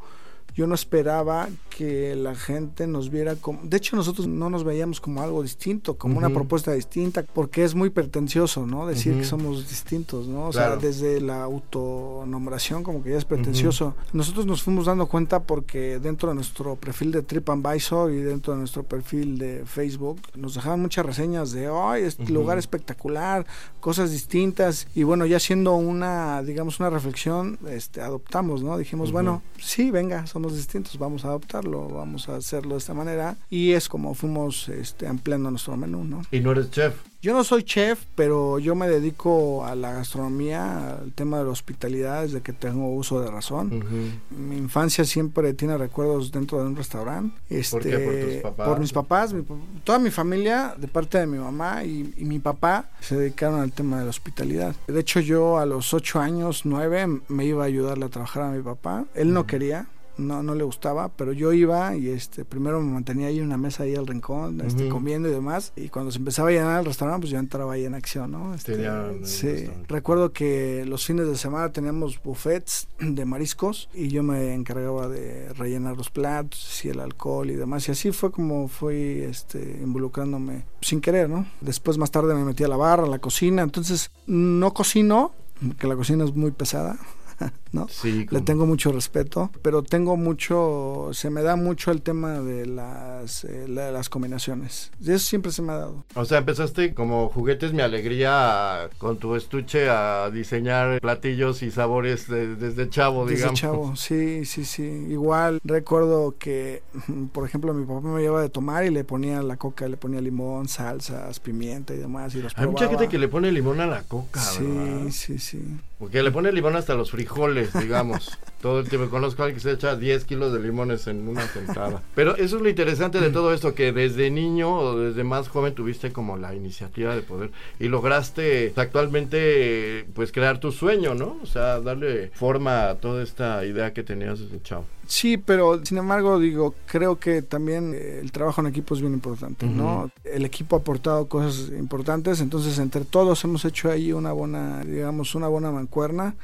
yo 0.57 0.65
no 0.65 0.73
esperaba 0.73 1.49
que 1.69 2.15
la 2.15 2.33
gente 2.33 2.87
nos 2.87 3.11
viera 3.11 3.35
como... 3.35 3.59
De 3.61 3.77
hecho, 3.77 3.95
nosotros 3.95 4.25
no 4.25 4.49
nos 4.49 4.63
veíamos 4.63 4.99
como 4.99 5.21
algo 5.21 5.43
distinto, 5.43 5.97
como 5.97 6.17
una 6.17 6.31
propuesta 6.31 6.73
distinta, 6.73 7.21
porque 7.21 7.63
es 7.63 7.75
muy 7.75 7.91
pretencioso, 7.91 8.65
¿no? 8.65 8.87
Decir 8.87 9.19
que 9.19 9.23
somos 9.23 9.69
distintos, 9.69 10.27
¿no? 10.27 10.47
O 10.47 10.53
sea, 10.53 10.75
desde 10.75 11.21
la 11.21 11.43
autonombración 11.43 12.81
como 12.81 13.03
que 13.03 13.11
ya 13.11 13.17
es 13.17 13.25
pretencioso. 13.25 13.93
Nosotros 14.13 14.47
nos 14.47 14.63
fuimos 14.63 14.87
dando 14.87 15.05
cuenta 15.05 15.43
porque 15.43 15.99
dentro 15.99 16.29
de 16.29 16.35
nuestro 16.35 16.75
perfil 16.75 17.11
de 17.11 17.21
TripAdvisor 17.21 18.11
y 18.11 18.21
dentro 18.21 18.53
de 18.53 18.59
nuestro 18.59 18.81
perfil 18.81 19.37
de 19.37 19.63
Facebook 19.63 20.19
nos 20.35 20.55
dejaban 20.55 20.81
muchas 20.81 21.05
reseñas 21.05 21.51
de, 21.51 21.69
ay, 21.71 22.01
este 22.01 22.31
lugar 22.31 22.57
espectacular, 22.57 23.45
cosas 23.79 24.09
distintas. 24.09 24.87
Y 24.95 25.03
bueno, 25.03 25.27
ya 25.27 25.39
siendo 25.39 25.75
una, 25.75 26.41
digamos, 26.41 26.79
una 26.79 26.89
reflexión, 26.89 27.59
este, 27.69 28.01
adoptamos, 28.01 28.63
¿no? 28.63 28.75
Dijimos, 28.75 29.11
bueno, 29.11 29.43
sí, 29.59 29.91
venga, 29.91 30.25
somos 30.25 30.46
distintos, 30.55 30.97
vamos 30.97 31.25
a 31.25 31.29
adoptarlo, 31.29 31.87
vamos 31.89 32.29
a 32.29 32.35
hacerlo 32.35 32.75
de 32.75 32.79
esta 32.79 32.93
manera 32.93 33.37
y 33.49 33.71
es 33.71 33.89
como 33.89 34.13
fuimos 34.13 34.69
este, 34.69 35.07
ampliando 35.07 35.49
nuestro 35.49 35.75
menú, 35.77 36.03
¿no? 36.03 36.21
¿Y 36.31 36.39
no 36.39 36.51
eres 36.51 36.71
chef? 36.71 36.95
Yo 37.19 37.33
no 37.33 37.43
soy 37.43 37.63
chef, 37.63 38.05
pero 38.15 38.59
yo 38.59 38.75
me 38.75 38.87
dedico 38.87 39.65
a 39.65 39.75
la 39.75 39.91
gastronomía, 39.91 40.97
al 40.97 41.11
tema 41.13 41.39
de 41.39 41.45
la 41.45 41.49
hospitalidad 41.49 42.21
desde 42.21 42.41
que 42.41 42.53
tengo 42.53 42.93
uso 42.93 43.19
de 43.21 43.31
razón. 43.31 43.83
Mi 44.29 44.55
infancia 44.55 45.03
siempre 45.03 45.53
tiene 45.55 45.77
recuerdos 45.77 46.31
dentro 46.31 46.59
de 46.59 46.67
un 46.67 46.75
restaurante. 46.75 47.35
Este, 47.49 47.71
¿Por 47.71 47.83
qué? 47.83 47.97
¿Por 47.97 48.33
tus 48.33 48.41
papás? 48.43 48.67
Por 48.67 48.79
mis 48.79 48.93
papás, 48.93 49.35
toda 49.83 49.97
mi 49.97 50.11
familia, 50.11 50.75
de 50.77 50.87
parte 50.87 51.17
de 51.17 51.25
mi 51.25 51.39
mamá 51.39 51.83
y, 51.83 52.13
y, 52.17 52.23
mi 52.23 52.37
papá, 52.37 52.91
se 52.99 53.17
dedicaron 53.17 53.61
al 53.61 53.71
tema 53.71 53.97
de 53.97 54.03
la 54.03 54.11
hospitalidad. 54.11 54.75
De 54.87 54.99
hecho, 54.99 55.19
yo 55.19 55.57
a 55.57 55.65
los 55.65 55.93
ocho 55.95 56.19
años, 56.19 56.61
nueve, 56.65 57.07
me 57.27 57.45
iba 57.45 57.63
a 57.63 57.67
ayudarle 57.67 58.05
a 58.05 58.09
trabajar 58.09 58.43
a 58.43 58.51
mi 58.51 58.61
papá. 58.61 59.05
Él 59.15 59.33
no 59.33 59.47
quería, 59.47 59.87
no, 60.17 60.43
no 60.43 60.55
le 60.55 60.63
gustaba, 60.63 61.09
pero 61.09 61.33
yo 61.33 61.53
iba 61.53 61.95
y 61.95 62.09
este 62.09 62.45
primero 62.45 62.81
me 62.81 62.91
mantenía 62.91 63.27
ahí 63.27 63.39
en 63.39 63.45
una 63.45 63.57
mesa 63.57 63.83
ahí 63.83 63.95
al 63.95 64.07
rincón, 64.07 64.61
este, 64.61 64.89
comiendo 64.89 65.29
y 65.29 65.31
demás, 65.31 65.73
y 65.75 65.89
cuando 65.89 66.11
se 66.11 66.17
empezaba 66.17 66.49
a 66.49 66.51
llenar 66.51 66.79
el 66.79 66.85
restaurante, 66.85 67.21
pues 67.21 67.31
yo 67.31 67.39
entraba 67.39 67.73
ahí 67.73 67.85
en 67.85 67.93
acción, 67.93 68.31
¿no? 68.31 68.53
Este, 68.53 68.77
sí, 69.23 69.69
recuerdo 69.87 70.33
que 70.33 70.85
los 70.85 71.05
fines 71.05 71.27
de 71.27 71.35
semana 71.35 71.71
teníamos 71.71 72.21
buffets 72.21 72.87
de 72.99 73.25
mariscos 73.25 73.89
y 73.93 74.09
yo 74.09 74.23
me 74.23 74.53
encargaba 74.53 75.07
de 75.07 75.53
rellenar 75.53 75.97
los 75.97 76.09
platos 76.09 76.83
y 76.85 76.89
el 76.89 76.99
alcohol 76.99 77.49
y 77.49 77.55
demás, 77.55 77.87
y 77.87 77.91
así 77.91 78.11
fue 78.11 78.31
como 78.31 78.67
fui 78.67 79.21
este, 79.21 79.79
involucrándome 79.81 80.65
sin 80.81 81.01
querer, 81.01 81.29
¿no? 81.29 81.45
Después 81.61 81.97
más 81.97 82.11
tarde 82.11 82.33
me 82.33 82.43
metí 82.43 82.63
a 82.63 82.67
la 82.67 82.77
barra, 82.77 83.03
a 83.03 83.07
la 83.07 83.19
cocina, 83.19 83.61
entonces 83.61 84.11
no 84.25 84.73
cocino, 84.73 85.33
que 85.79 85.87
la 85.87 85.95
cocina 85.95 86.23
es 86.23 86.35
muy 86.35 86.51
pesada 86.51 86.97
¿no? 87.71 87.87
Sí, 87.89 88.19
Le 88.21 88.25
como- 88.27 88.43
tengo 88.43 88.65
mucho 88.65 88.91
respeto, 88.91 89.51
pero 89.61 89.83
tengo 89.83 90.15
mucho, 90.17 91.09
se 91.13 91.29
me 91.29 91.41
da 91.43 91.55
mucho 91.55 91.91
el 91.91 92.01
tema 92.01 92.39
de 92.39 92.65
las, 92.65 93.43
eh, 93.43 93.65
la- 93.67 93.91
las 93.91 94.09
combinaciones. 94.09 94.91
Y 94.99 95.11
Eso 95.11 95.25
siempre 95.27 95.51
se 95.51 95.61
me 95.61 95.73
ha 95.73 95.77
dado. 95.77 96.05
O 96.15 96.25
sea, 96.25 96.37
empezaste 96.39 96.93
como 96.93 97.29
juguetes 97.29 97.73
mi 97.73 97.81
alegría 97.81 98.89
con 98.97 99.17
tu 99.17 99.35
estuche 99.35 99.89
a 99.89 100.29
diseñar 100.31 100.99
platillos 101.01 101.61
y 101.63 101.71
sabores 101.71 102.27
de- 102.27 102.55
desde 102.55 102.89
chavo, 102.89 103.25
Desde 103.25 103.35
digamos. 103.37 103.59
chavo, 103.59 103.95
sí, 103.95 104.45
sí, 104.45 104.65
sí. 104.65 104.83
Igual 105.09 105.59
recuerdo 105.63 106.35
que, 106.39 106.81
por 107.33 107.45
ejemplo, 107.45 107.73
mi 107.73 107.85
papá 107.85 108.01
me 108.07 108.21
llevaba 108.21 108.41
de 108.41 108.49
tomar 108.49 108.85
y 108.85 108.89
le 108.89 109.03
ponía 109.03 109.41
la 109.43 109.57
coca, 109.57 109.87
le 109.87 109.97
ponía 109.97 110.21
limón, 110.21 110.67
salsas, 110.67 111.39
pimienta 111.39 111.93
y 111.93 111.97
demás. 111.97 112.33
Y 112.35 112.41
los 112.41 112.53
Hay 112.57 112.65
mucha 112.65 112.79
probaba. 112.85 112.99
gente 112.99 113.11
que 113.11 113.17
le 113.19 113.27
pone 113.27 113.51
limón 113.51 113.79
a 113.81 113.85
la 113.87 114.03
coca, 114.03 114.41
¿verdad? 114.59 115.03
Sí, 115.09 115.11
sí, 115.11 115.39
sí. 115.39 115.61
Porque 115.99 116.21
le 116.21 116.31
pone 116.31 116.51
limón 116.51 116.75
hasta 116.75 116.93
los 116.93 117.09
frijoles, 117.11 117.26
digamos. 117.73 118.37
Todo 118.61 118.79
el 118.79 118.89
tiempo. 118.89 119.09
Conozco 119.09 119.41
a 119.41 119.45
alguien 119.45 119.57
que 119.57 119.63
se 119.63 119.71
echa 119.71 119.95
10 119.95 120.25
kilos 120.25 120.51
de 120.53 120.59
limones 120.59 121.07
en 121.07 121.27
una 121.27 121.47
sentada. 121.47 122.01
Pero 122.15 122.35
eso 122.35 122.57
es 122.57 122.61
lo 122.61 122.69
interesante 122.69 123.19
de 123.19 123.29
todo 123.29 123.53
esto, 123.53 123.73
que 123.73 123.91
desde 123.91 124.29
niño 124.31 124.73
o 124.73 124.99
desde 124.99 125.23
más 125.23 125.47
joven 125.47 125.75
tuviste 125.75 126.11
como 126.11 126.37
la 126.37 126.55
iniciativa 126.55 127.15
de 127.15 127.21
poder 127.21 127.51
y 127.79 127.87
lograste 127.87 128.73
actualmente 128.75 130.07
pues 130.13 130.31
crear 130.31 130.59
tu 130.59 130.71
sueño, 130.71 131.13
¿no? 131.13 131.37
O 131.41 131.45
sea, 131.45 131.79
darle 131.79 132.31
forma 132.33 132.89
a 132.89 132.95
toda 132.95 133.23
esta 133.23 133.65
idea 133.65 133.93
que 133.93 134.03
tenías 134.03 134.39
desde 134.39 134.61
chavo. 134.61 134.85
Sí, 135.07 135.37
pero 135.37 135.83
sin 135.85 135.97
embargo, 135.97 136.37
digo, 136.37 136.75
creo 136.85 137.17
que 137.17 137.41
también 137.41 137.93
eh, 137.95 138.19
el 138.21 138.31
trabajo 138.33 138.59
en 138.59 138.67
equipo 138.67 138.93
es 138.93 138.99
bien 138.99 139.13
importante, 139.13 139.65
¿no? 139.65 140.11
El 140.25 140.43
equipo 140.43 140.75
ha 140.75 140.79
aportado 140.79 141.27
cosas 141.27 141.69
importantes, 141.69 142.41
entonces 142.41 142.77
entre 142.77 143.05
todos 143.05 143.41
hemos 143.45 143.63
hecho 143.63 143.89
ahí 143.89 144.11
una 144.11 144.33
buena, 144.33 144.83
digamos, 144.83 145.33
una 145.33 145.47
buena 145.47 145.71
mancuerna 145.71 146.35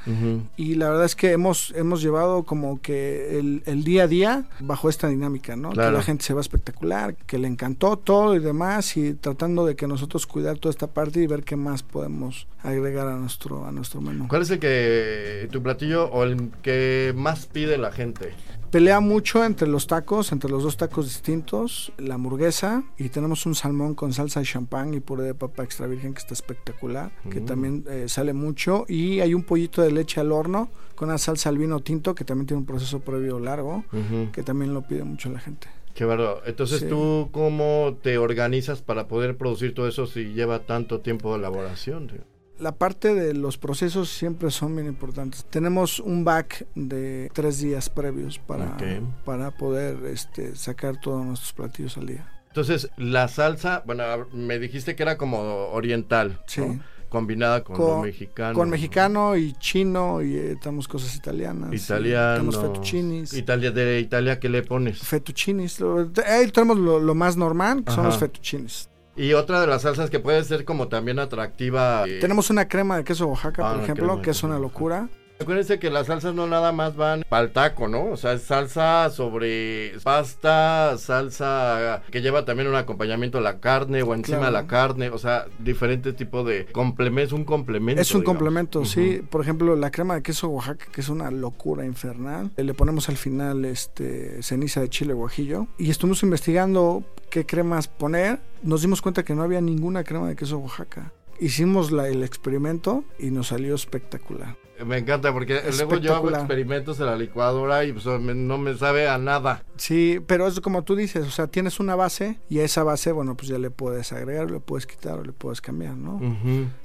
y 0.56 0.76
la 0.76 0.88
verdad 0.88 1.04
es 1.04 1.14
que 1.14 1.32
hemos, 1.32 1.72
hemos 1.76 2.02
llevado 2.04 2.44
como 2.44 2.80
que 2.80 3.38
el, 3.38 3.62
el 3.66 3.82
día 3.82 4.04
a 4.04 4.06
día 4.06 4.44
bajo 4.60 4.88
esta 4.88 5.08
dinámica, 5.08 5.56
¿no? 5.56 5.70
Claro. 5.70 5.90
Que 5.90 5.96
la 5.96 6.02
gente 6.02 6.24
se 6.24 6.34
va 6.34 6.40
espectacular, 6.40 7.16
que 7.16 7.38
le 7.38 7.48
encantó 7.48 7.96
todo 7.96 8.36
y 8.36 8.38
demás 8.38 8.96
y 8.96 9.14
tratando 9.14 9.66
de 9.66 9.74
que 9.76 9.86
nosotros 9.86 10.26
cuidar 10.26 10.58
toda 10.58 10.70
esta 10.70 10.88
parte 10.88 11.20
y 11.20 11.26
ver 11.26 11.42
qué 11.42 11.56
más 11.56 11.82
podemos 11.82 12.46
agregar 12.62 13.08
a 13.08 13.16
nuestro, 13.16 13.66
a 13.66 13.72
nuestro 13.72 14.00
menú. 14.00 14.28
¿Cuál 14.28 14.42
es 14.42 14.50
el 14.50 14.58
que 14.58 15.48
tu 15.50 15.62
platillo 15.62 16.10
o 16.10 16.24
el 16.24 16.50
que 16.62 17.12
más 17.16 17.46
pide 17.46 17.78
la 17.78 17.92
gente? 17.92 18.34
Pelea 18.74 18.98
mucho 18.98 19.44
entre 19.44 19.68
los 19.68 19.86
tacos, 19.86 20.32
entre 20.32 20.50
los 20.50 20.64
dos 20.64 20.76
tacos 20.76 21.04
distintos, 21.06 21.92
la 21.96 22.14
hamburguesa 22.16 22.82
y 22.98 23.08
tenemos 23.08 23.46
un 23.46 23.54
salmón 23.54 23.94
con 23.94 24.12
salsa 24.12 24.40
de 24.40 24.46
champán 24.46 24.92
y 24.94 24.98
puré 24.98 25.22
de 25.22 25.32
papa 25.34 25.62
extra 25.62 25.86
virgen 25.86 26.12
que 26.12 26.18
está 26.18 26.34
espectacular, 26.34 27.12
que 27.30 27.40
Mm. 27.40 27.44
también 27.46 27.84
eh, 27.88 28.06
sale 28.08 28.32
mucho 28.32 28.84
y 28.88 29.20
hay 29.20 29.32
un 29.32 29.44
pollito 29.44 29.80
de 29.80 29.92
leche 29.92 30.18
al 30.20 30.32
horno 30.32 30.70
con 30.96 31.08
una 31.08 31.18
salsa 31.18 31.50
al 31.50 31.58
vino 31.58 31.78
tinto 31.78 32.16
que 32.16 32.24
también 32.24 32.48
tiene 32.48 32.58
un 32.62 32.66
proceso 32.66 32.98
previo 32.98 33.38
largo, 33.38 33.84
que 34.32 34.42
también 34.42 34.74
lo 34.74 34.82
pide 34.82 35.04
mucho 35.04 35.28
la 35.30 35.38
gente. 35.38 35.68
Qué 35.94 36.04
bárbaro. 36.04 36.42
Entonces, 36.44 36.80
Sí. 36.80 36.86
¿tú 36.88 37.28
cómo 37.30 37.96
te 38.02 38.18
organizas 38.18 38.82
para 38.82 39.06
poder 39.06 39.36
producir 39.36 39.72
todo 39.72 39.86
eso 39.86 40.08
si 40.08 40.32
lleva 40.34 40.58
tanto 40.66 40.98
tiempo 41.00 41.30
de 41.30 41.38
elaboración? 41.38 42.08
tío? 42.08 42.22
La 42.60 42.72
parte 42.72 43.14
de 43.14 43.34
los 43.34 43.58
procesos 43.58 44.08
siempre 44.10 44.50
son 44.50 44.76
bien 44.76 44.86
importantes. 44.86 45.44
Tenemos 45.50 45.98
un 45.98 46.24
back 46.24 46.66
de 46.76 47.28
tres 47.34 47.58
días 47.60 47.90
previos 47.90 48.38
para, 48.38 48.76
para 49.24 49.50
poder 49.50 50.04
este, 50.06 50.54
sacar 50.54 51.00
todos 51.00 51.24
nuestros 51.26 51.52
platillos 51.52 51.96
al 51.98 52.06
día. 52.06 52.30
Entonces, 52.48 52.88
la 52.96 53.26
salsa, 53.26 53.82
bueno, 53.84 54.04
me 54.32 54.60
dijiste 54.60 54.94
que 54.94 55.02
era 55.02 55.18
como 55.18 55.40
oriental, 55.72 56.40
Sí. 56.46 56.60
¿no? 56.60 56.80
Combinada 57.08 57.62
con, 57.62 57.76
lo 57.78 57.86
Con- 57.86 58.00
mexicano. 58.02 58.54
Con 58.54 58.70
mexicano 58.70 59.36
y 59.36 59.52
chino 59.54 60.20
y 60.22 60.34
eh, 60.36 60.56
tenemos 60.60 60.88
cosas 60.88 61.14
italianas. 61.14 61.72
Italiano. 61.72 62.34
Tenemos 62.34 62.58
fettuccinis. 62.60 63.32
Italia, 63.34 63.70
de 63.70 64.00
Italia, 64.00 64.40
¿qué 64.40 64.48
le 64.48 64.62
pones? 64.62 64.98
Fettuccinis. 64.98 65.78
lo- 65.78 66.10
Ahí 66.26 66.50
tenemos 66.50 66.76
lo, 66.78 66.98
lo 66.98 67.14
más 67.14 67.36
normal, 67.36 67.84
que 67.84 67.92
son 67.92 68.04
los 68.06 68.18
fettuccinis. 68.18 68.88
Y 69.16 69.32
otra 69.34 69.60
de 69.60 69.66
las 69.68 69.82
salsas 69.82 70.10
que 70.10 70.18
puede 70.18 70.42
ser 70.44 70.64
como 70.64 70.88
también 70.88 71.18
atractiva. 71.20 72.04
eh, 72.06 72.18
Tenemos 72.20 72.50
una 72.50 72.66
crema 72.68 72.96
de 72.96 73.04
queso 73.04 73.26
Oaxaca, 73.28 73.62
Ah, 73.68 73.74
por 73.74 73.82
ejemplo, 73.84 74.20
que 74.22 74.30
es 74.30 74.42
una 74.42 74.58
locura. 74.58 75.08
Acuérdense 75.40 75.78
que 75.80 75.90
las 75.90 76.06
salsas 76.06 76.32
no 76.32 76.46
nada 76.46 76.70
más 76.72 76.94
van 76.96 77.24
para 77.28 77.44
el 77.44 77.50
taco, 77.52 77.88
¿no? 77.88 78.04
O 78.06 78.16
sea, 78.16 78.34
es 78.34 78.42
salsa 78.42 79.10
sobre 79.10 79.92
pasta, 80.02 80.96
salsa 80.96 82.02
que 82.10 82.22
lleva 82.22 82.44
también 82.44 82.68
un 82.68 82.76
acompañamiento 82.76 83.38
a 83.38 83.40
la 83.40 83.58
carne 83.58 84.02
o 84.02 84.14
encima 84.14 84.38
Claro. 84.38 84.56
de 84.56 84.62
la 84.62 84.66
carne, 84.68 85.10
o 85.10 85.18
sea, 85.18 85.46
diferente 85.58 86.12
tipo 86.12 86.44
de 86.44 86.66
complementos, 86.66 87.32
un 87.32 87.44
complemento. 87.44 88.00
Es 88.00 88.14
un 88.14 88.20
digamos. 88.20 88.36
complemento, 88.38 88.84
sí. 88.84 89.22
Por 89.28 89.40
ejemplo, 89.40 89.74
la 89.76 89.90
crema 89.90 90.14
de 90.14 90.22
queso 90.22 90.48
Oaxaca, 90.48 90.86
que 90.92 91.00
es 91.00 91.08
una 91.08 91.30
locura 91.32 91.84
infernal. 91.84 92.52
Eh, 92.56 92.62
Le 92.62 92.72
ponemos 92.72 93.08
al 93.08 93.16
final 93.16 93.64
este 93.64 94.40
ceniza 94.42 94.80
de 94.80 94.88
chile 94.88 95.14
guajillo. 95.14 95.66
Y 95.78 95.90
estuvimos 95.90 96.22
investigando 96.22 97.02
qué 97.28 97.44
cremas 97.44 97.88
poner. 97.88 98.38
Nos 98.62 98.82
dimos 98.82 99.02
cuenta 99.02 99.24
que 99.24 99.34
no 99.34 99.42
había 99.42 99.60
ninguna 99.60 100.04
crema 100.04 100.28
de 100.28 100.36
queso 100.36 100.58
Oaxaca. 100.58 101.12
Hicimos 101.40 101.90
la- 101.90 102.08
el 102.08 102.22
experimento 102.22 103.02
y 103.18 103.30
nos 103.32 103.48
salió 103.48 103.74
espectacular. 103.74 104.56
Me 104.84 104.98
encanta 104.98 105.32
porque 105.32 105.54
luego 105.76 105.96
yo 105.98 106.14
hago 106.14 106.30
experimentos 106.40 107.00
en 107.00 107.06
la 107.06 107.16
licuadora 107.16 107.84
y 107.84 107.92
pues, 107.92 108.06
me- 108.20 108.34
no 108.34 108.58
me 108.58 108.74
sabe 108.76 109.08
a 109.08 109.18
nada. 109.18 109.62
Sí, 109.76 110.20
pero 110.26 110.46
es 110.46 110.60
como 110.60 110.82
tú 110.84 110.94
dices, 110.96 111.26
o 111.26 111.30
sea, 111.30 111.46
tienes 111.46 111.80
una 111.80 111.96
base 111.96 112.38
y 112.48 112.58
a 112.60 112.64
esa 112.64 112.82
base, 112.84 113.12
bueno, 113.12 113.36
pues 113.36 113.48
ya 113.48 113.58
le 113.58 113.70
puedes 113.70 114.12
agregar, 114.12 114.50
le 114.50 114.60
puedes 114.60 114.86
quitar 114.86 115.18
o 115.18 115.24
le 115.24 115.32
puedes 115.32 115.60
cambiar, 115.60 115.96
¿no? 115.96 116.20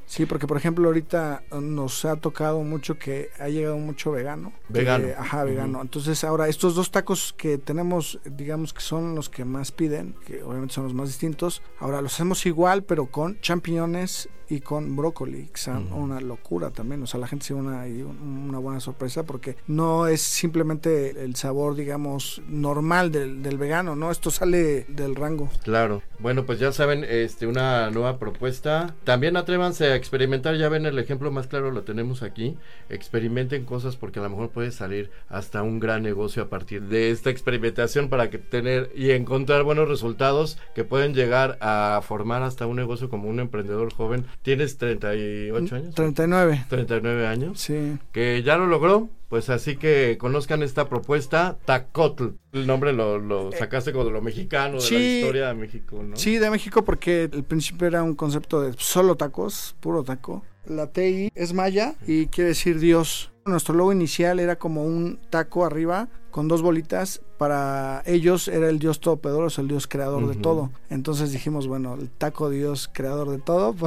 Sí, 0.07 0.25
porque 0.25 0.47
por 0.47 0.57
ejemplo 0.57 0.87
ahorita 0.87 1.43
nos 1.61 2.03
ha 2.03 2.15
tocado 2.15 2.63
mucho 2.63 2.97
que 2.97 3.29
ha 3.39 3.47
llegado 3.47 3.77
mucho 3.77 4.11
vegano. 4.11 4.53
que- 4.67 4.73
Vegano. 4.79 5.07
ajá, 5.17 5.43
vegano. 5.43 5.81
Entonces 5.81 6.23
ahora 6.23 6.47
estos 6.47 6.73
dos 6.73 6.89
tacos 6.89 7.33
que 7.37 7.59
tenemos, 7.59 8.19
digamos 8.25 8.73
que 8.73 8.81
son 8.81 9.13
los 9.13 9.29
que 9.29 9.45
más 9.45 9.71
piden, 9.71 10.15
que 10.25 10.41
obviamente 10.41 10.73
son 10.73 10.85
los 10.85 10.95
más 10.95 11.09
distintos, 11.09 11.61
ahora 11.79 12.01
los 12.01 12.13
hacemos 12.15 12.43
igual 12.47 12.83
pero 12.83 13.05
con 13.05 13.39
champiñones 13.41 14.29
y 14.51 14.61
con 14.61 14.95
brócoli, 14.95 15.45
que 15.53 15.59
son 15.61 15.93
una 15.93 16.19
locura 16.21 16.71
también. 16.71 17.03
O 17.03 17.05
sea, 17.05 17.19
la 17.19 17.27
gente 17.27 17.45
se 17.45 17.53
una, 17.53 17.85
y 17.89 18.01
un- 18.01 18.47
una 18.49 18.59
buena 18.59 18.79
sorpresa 18.79 19.23
porque 19.23 19.55
no 19.67 20.07
es 20.07 20.21
simplemente 20.21 21.23
el 21.23 21.35
sabor, 21.35 21.75
digamos, 21.75 22.41
normal 22.47 23.11
del, 23.11 23.41
del 23.43 23.57
vegano, 23.57 23.95
¿no? 23.95 24.11
Esto 24.11 24.31
sale 24.31 24.85
del 24.87 25.15
rango. 25.15 25.49
Claro. 25.63 26.01
Bueno, 26.19 26.45
pues 26.45 26.59
ya 26.59 26.71
saben, 26.71 27.05
este, 27.07 27.47
una 27.47 27.89
nueva 27.91 28.17
propuesta. 28.19 28.95
También 29.05 29.37
atrévanse 29.37 29.85
a 29.87 29.95
experimentar. 29.95 30.55
Ya 30.57 30.67
ven 30.69 30.85
el 30.85 30.99
ejemplo 30.99 31.31
más 31.31 31.47
claro, 31.47 31.71
lo 31.71 31.83
tenemos 31.83 32.23
aquí. 32.23 32.57
Experimenten 32.89 33.65
cosas 33.65 33.95
porque 33.95 34.19
a 34.19 34.23
lo 34.23 34.29
mejor 34.29 34.49
puede 34.49 34.71
salir 34.71 35.11
hasta 35.29 35.63
un 35.63 35.79
gran 35.79 36.03
negocio 36.03 36.43
a 36.43 36.49
partir 36.49 36.81
de 36.83 37.11
esta 37.11 37.29
experimentación 37.29 38.09
para 38.09 38.29
que 38.29 38.37
tener 38.37 38.91
y 38.95 39.11
encontrar 39.11 39.63
buenos 39.63 39.87
resultados 39.87 40.57
que 40.75 40.83
pueden 40.83 41.13
llegar 41.13 41.57
a 41.61 42.01
formar 42.03 42.43
hasta 42.43 42.65
un 42.67 42.75
negocio 42.75 43.09
como 43.09 43.29
un 43.29 43.39
emprendedor 43.39 43.93
joven. 43.93 44.25
¿Tienes 44.41 44.77
38 44.77 45.75
años? 45.75 45.95
39. 45.95 46.65
39 46.69 47.27
años. 47.27 47.59
Sí. 47.69 47.99
que 48.11 48.41
ya 48.43 48.57
lo 48.57 48.65
logró. 48.65 49.09
Pues 49.29 49.51
así 49.51 49.75
que 49.75 50.17
conozcan 50.19 50.63
esta 50.63 50.89
propuesta, 50.89 51.55
Tacotl. 51.65 52.29
El 52.51 52.65
nombre 52.65 52.93
lo, 52.93 53.19
lo 53.19 53.51
sacaste 53.51 53.91
como 53.91 54.05
de 54.05 54.09
lo 54.09 54.23
mexicano, 54.23 54.79
de 54.81 54.91
la 54.91 54.99
historia 54.99 55.47
de 55.49 55.53
México, 55.53 56.01
¿no? 56.01 56.15
Sí, 56.15 56.39
de 56.39 56.49
México 56.49 56.83
porque 56.83 57.29
el 57.31 57.43
principio 57.43 57.85
era 57.85 58.01
un 58.01 58.15
concepto 58.15 58.59
de 58.59 58.73
solo 58.79 59.17
tacos, 59.17 59.75
puro 59.81 60.03
taco. 60.03 60.43
La 60.65 60.87
TI 60.87 61.31
es 61.35 61.53
maya 61.53 61.93
y 62.07 62.25
quiere 62.25 62.49
decir 62.49 62.79
Dios. 62.79 63.31
Nuestro 63.45 63.75
logo 63.75 63.93
inicial 63.93 64.39
era 64.39 64.55
como 64.55 64.83
un 64.83 65.19
taco 65.29 65.63
arriba 65.63 66.07
con 66.39 66.47
dos 66.47 66.61
bolitas. 66.61 67.21
Para 67.37 68.01
ellos 68.05 68.47
era 68.49 68.69
el 68.69 68.79
Dios 68.79 68.99
todopoderoso, 69.01 69.61
el 69.61 69.67
Dios 69.67 69.87
creador 69.87 70.27
de 70.27 70.35
todo. 70.41 70.71
Entonces 70.89 71.31
dijimos, 71.33 71.67
bueno, 71.67 71.95
el 71.95 72.09
taco 72.09 72.49
Dios 72.49 72.89
creador 72.93 73.29
de 73.29 73.39
todo. 73.39 73.75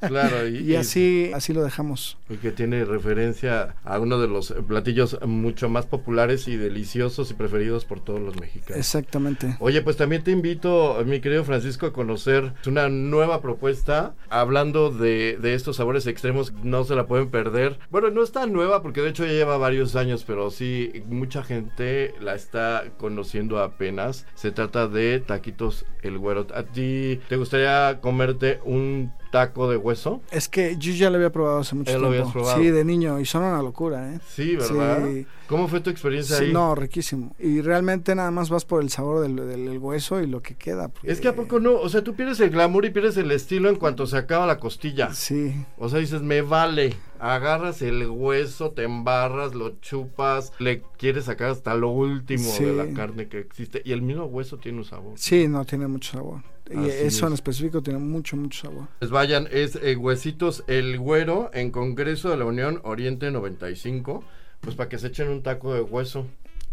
Claro, 0.00 0.48
y, 0.48 0.58
y 0.72 0.76
así, 0.76 1.30
así 1.34 1.52
lo 1.52 1.62
dejamos. 1.62 2.18
y 2.28 2.36
que 2.36 2.50
tiene 2.52 2.84
referencia 2.84 3.76
a 3.84 3.98
uno 3.98 4.18
de 4.18 4.28
los 4.28 4.52
platillos 4.66 5.18
mucho 5.26 5.68
más 5.68 5.86
populares 5.86 6.48
y 6.48 6.56
deliciosos 6.56 7.30
y 7.30 7.34
preferidos 7.34 7.84
por 7.84 8.00
todos 8.00 8.20
los 8.20 8.38
mexicanos. 8.40 8.78
Exactamente. 8.78 9.56
Oye, 9.60 9.82
pues 9.82 9.96
también 9.96 10.24
te 10.24 10.30
invito, 10.30 11.02
mi 11.06 11.20
querido 11.20 11.44
Francisco, 11.44 11.86
a 11.86 11.92
conocer 11.92 12.52
una 12.66 12.88
nueva 12.88 13.40
propuesta. 13.40 14.14
Hablando 14.30 14.90
de, 14.90 15.38
de 15.40 15.54
estos 15.54 15.76
sabores 15.76 16.06
extremos, 16.06 16.52
no 16.64 16.84
se 16.84 16.94
la 16.96 17.06
pueden 17.06 17.30
perder. 17.30 17.78
Bueno, 17.90 18.10
no 18.10 18.22
es 18.22 18.32
tan 18.32 18.52
nueva 18.52 18.82
porque 18.82 19.00
de 19.02 19.10
hecho 19.10 19.24
ya 19.24 19.32
lleva 19.32 19.56
varios 19.58 19.96
años, 19.96 20.24
pero 20.26 20.50
sí, 20.50 21.02
mucha 21.08 21.42
gente 21.42 21.89
la 22.20 22.34
está 22.34 22.84
conociendo 22.98 23.58
apenas. 23.58 24.26
Se 24.34 24.52
trata 24.52 24.88
de 24.88 25.20
taquitos 25.20 25.86
el 26.02 26.18
güero. 26.18 26.46
¿A 26.54 26.62
ti 26.64 27.20
te 27.28 27.36
gustaría 27.36 28.00
comerte 28.00 28.60
un 28.64 29.12
taco 29.30 29.70
de 29.70 29.76
hueso? 29.76 30.20
Es 30.30 30.48
que 30.48 30.76
yo 30.78 30.92
ya 30.92 31.10
lo 31.10 31.16
había 31.16 31.30
probado 31.30 31.58
hace 31.58 31.74
mucho 31.74 31.92
¿Ya 31.92 31.98
lo 31.98 32.10
tiempo. 32.10 32.28
habías 32.28 32.32
probado? 32.32 32.58
Sí, 32.62 32.70
de 32.70 32.84
niño 32.84 33.20
y 33.20 33.24
son 33.26 33.44
una 33.44 33.62
locura, 33.62 34.14
¿eh? 34.14 34.20
Sí, 34.28 34.56
¿verdad? 34.56 35.04
Sí. 35.06 35.26
¿Cómo 35.46 35.66
fue 35.66 35.80
tu 35.80 35.90
experiencia 35.90 36.36
Sí, 36.36 36.44
ahí? 36.44 36.52
no, 36.52 36.74
riquísimo. 36.76 37.34
Y 37.38 37.60
realmente 37.60 38.14
nada 38.14 38.30
más 38.30 38.50
vas 38.50 38.64
por 38.64 38.82
el 38.82 38.90
sabor 38.90 39.20
del, 39.22 39.34
del- 39.36 39.66
del 39.66 39.78
hueso 39.78 40.20
y 40.20 40.26
lo 40.26 40.42
que 40.42 40.54
queda. 40.54 40.88
porque- 40.88 41.10
Es 41.10 41.20
que 41.20 41.28
a 41.28 41.34
poco 41.34 41.58
no, 41.58 41.74
o 41.74 41.88
sea, 41.88 42.02
tú 42.04 42.14
pierdes 42.14 42.38
el 42.40 42.50
glamour 42.50 42.84
y 42.84 42.90
pierdes 42.90 43.16
el 43.16 43.30
estilo 43.32 43.68
en 43.68 43.76
cuanto 43.76 44.06
se 44.06 44.16
acaba 44.16 44.46
la 44.46 44.58
costilla. 44.58 45.12
Sí, 45.12 45.52
O 45.78 45.88
sea, 45.88 45.98
dices, 45.98 46.22
me 46.22 46.42
vale. 46.42 46.94
Agarras 47.18 47.82
el 47.82 48.06
hueso, 48.08 48.70
te 48.70 48.84
embarras, 48.84 49.54
lo 49.54 49.78
chupas, 49.80 50.52
le 50.58 50.82
quieres 50.96 51.26
sacar 51.26 51.50
hasta 51.50 51.74
lo 51.74 51.88
último 51.90 52.44
Sí. 52.50 52.64
de 52.64 52.72
la 52.72 52.92
carne 52.94 53.28
que 53.28 53.40
existe. 53.40 53.82
Y 53.84 53.92
el 53.92 54.00
mismo 54.02 54.24
hueso 54.24 54.56
tiene 54.58 54.78
un 54.78 54.84
sabor. 54.84 55.12
sí, 55.16 55.46
no, 55.48 55.64
tiene 55.66 55.86
mucho 55.86 56.12
sabor. 56.12 56.40
Y 56.70 56.78
Así 56.78 56.88
eso 57.06 57.26
en 57.26 57.32
es. 57.32 57.38
específico 57.40 57.82
tiene 57.82 57.98
mucho, 57.98 58.36
mucho 58.36 58.68
sabor. 58.68 58.86
Pues 59.00 59.10
vayan, 59.10 59.48
es 59.50 59.76
eh, 59.82 59.96
Huesitos 59.96 60.62
El 60.68 60.98
Güero 60.98 61.50
en 61.52 61.70
Congreso 61.70 62.30
de 62.30 62.36
la 62.36 62.44
Unión 62.44 62.80
Oriente 62.84 63.30
95. 63.30 64.22
Pues 64.60 64.76
para 64.76 64.88
que 64.88 64.98
se 64.98 65.08
echen 65.08 65.28
un 65.28 65.42
taco 65.42 65.74
de 65.74 65.80
hueso 65.80 66.26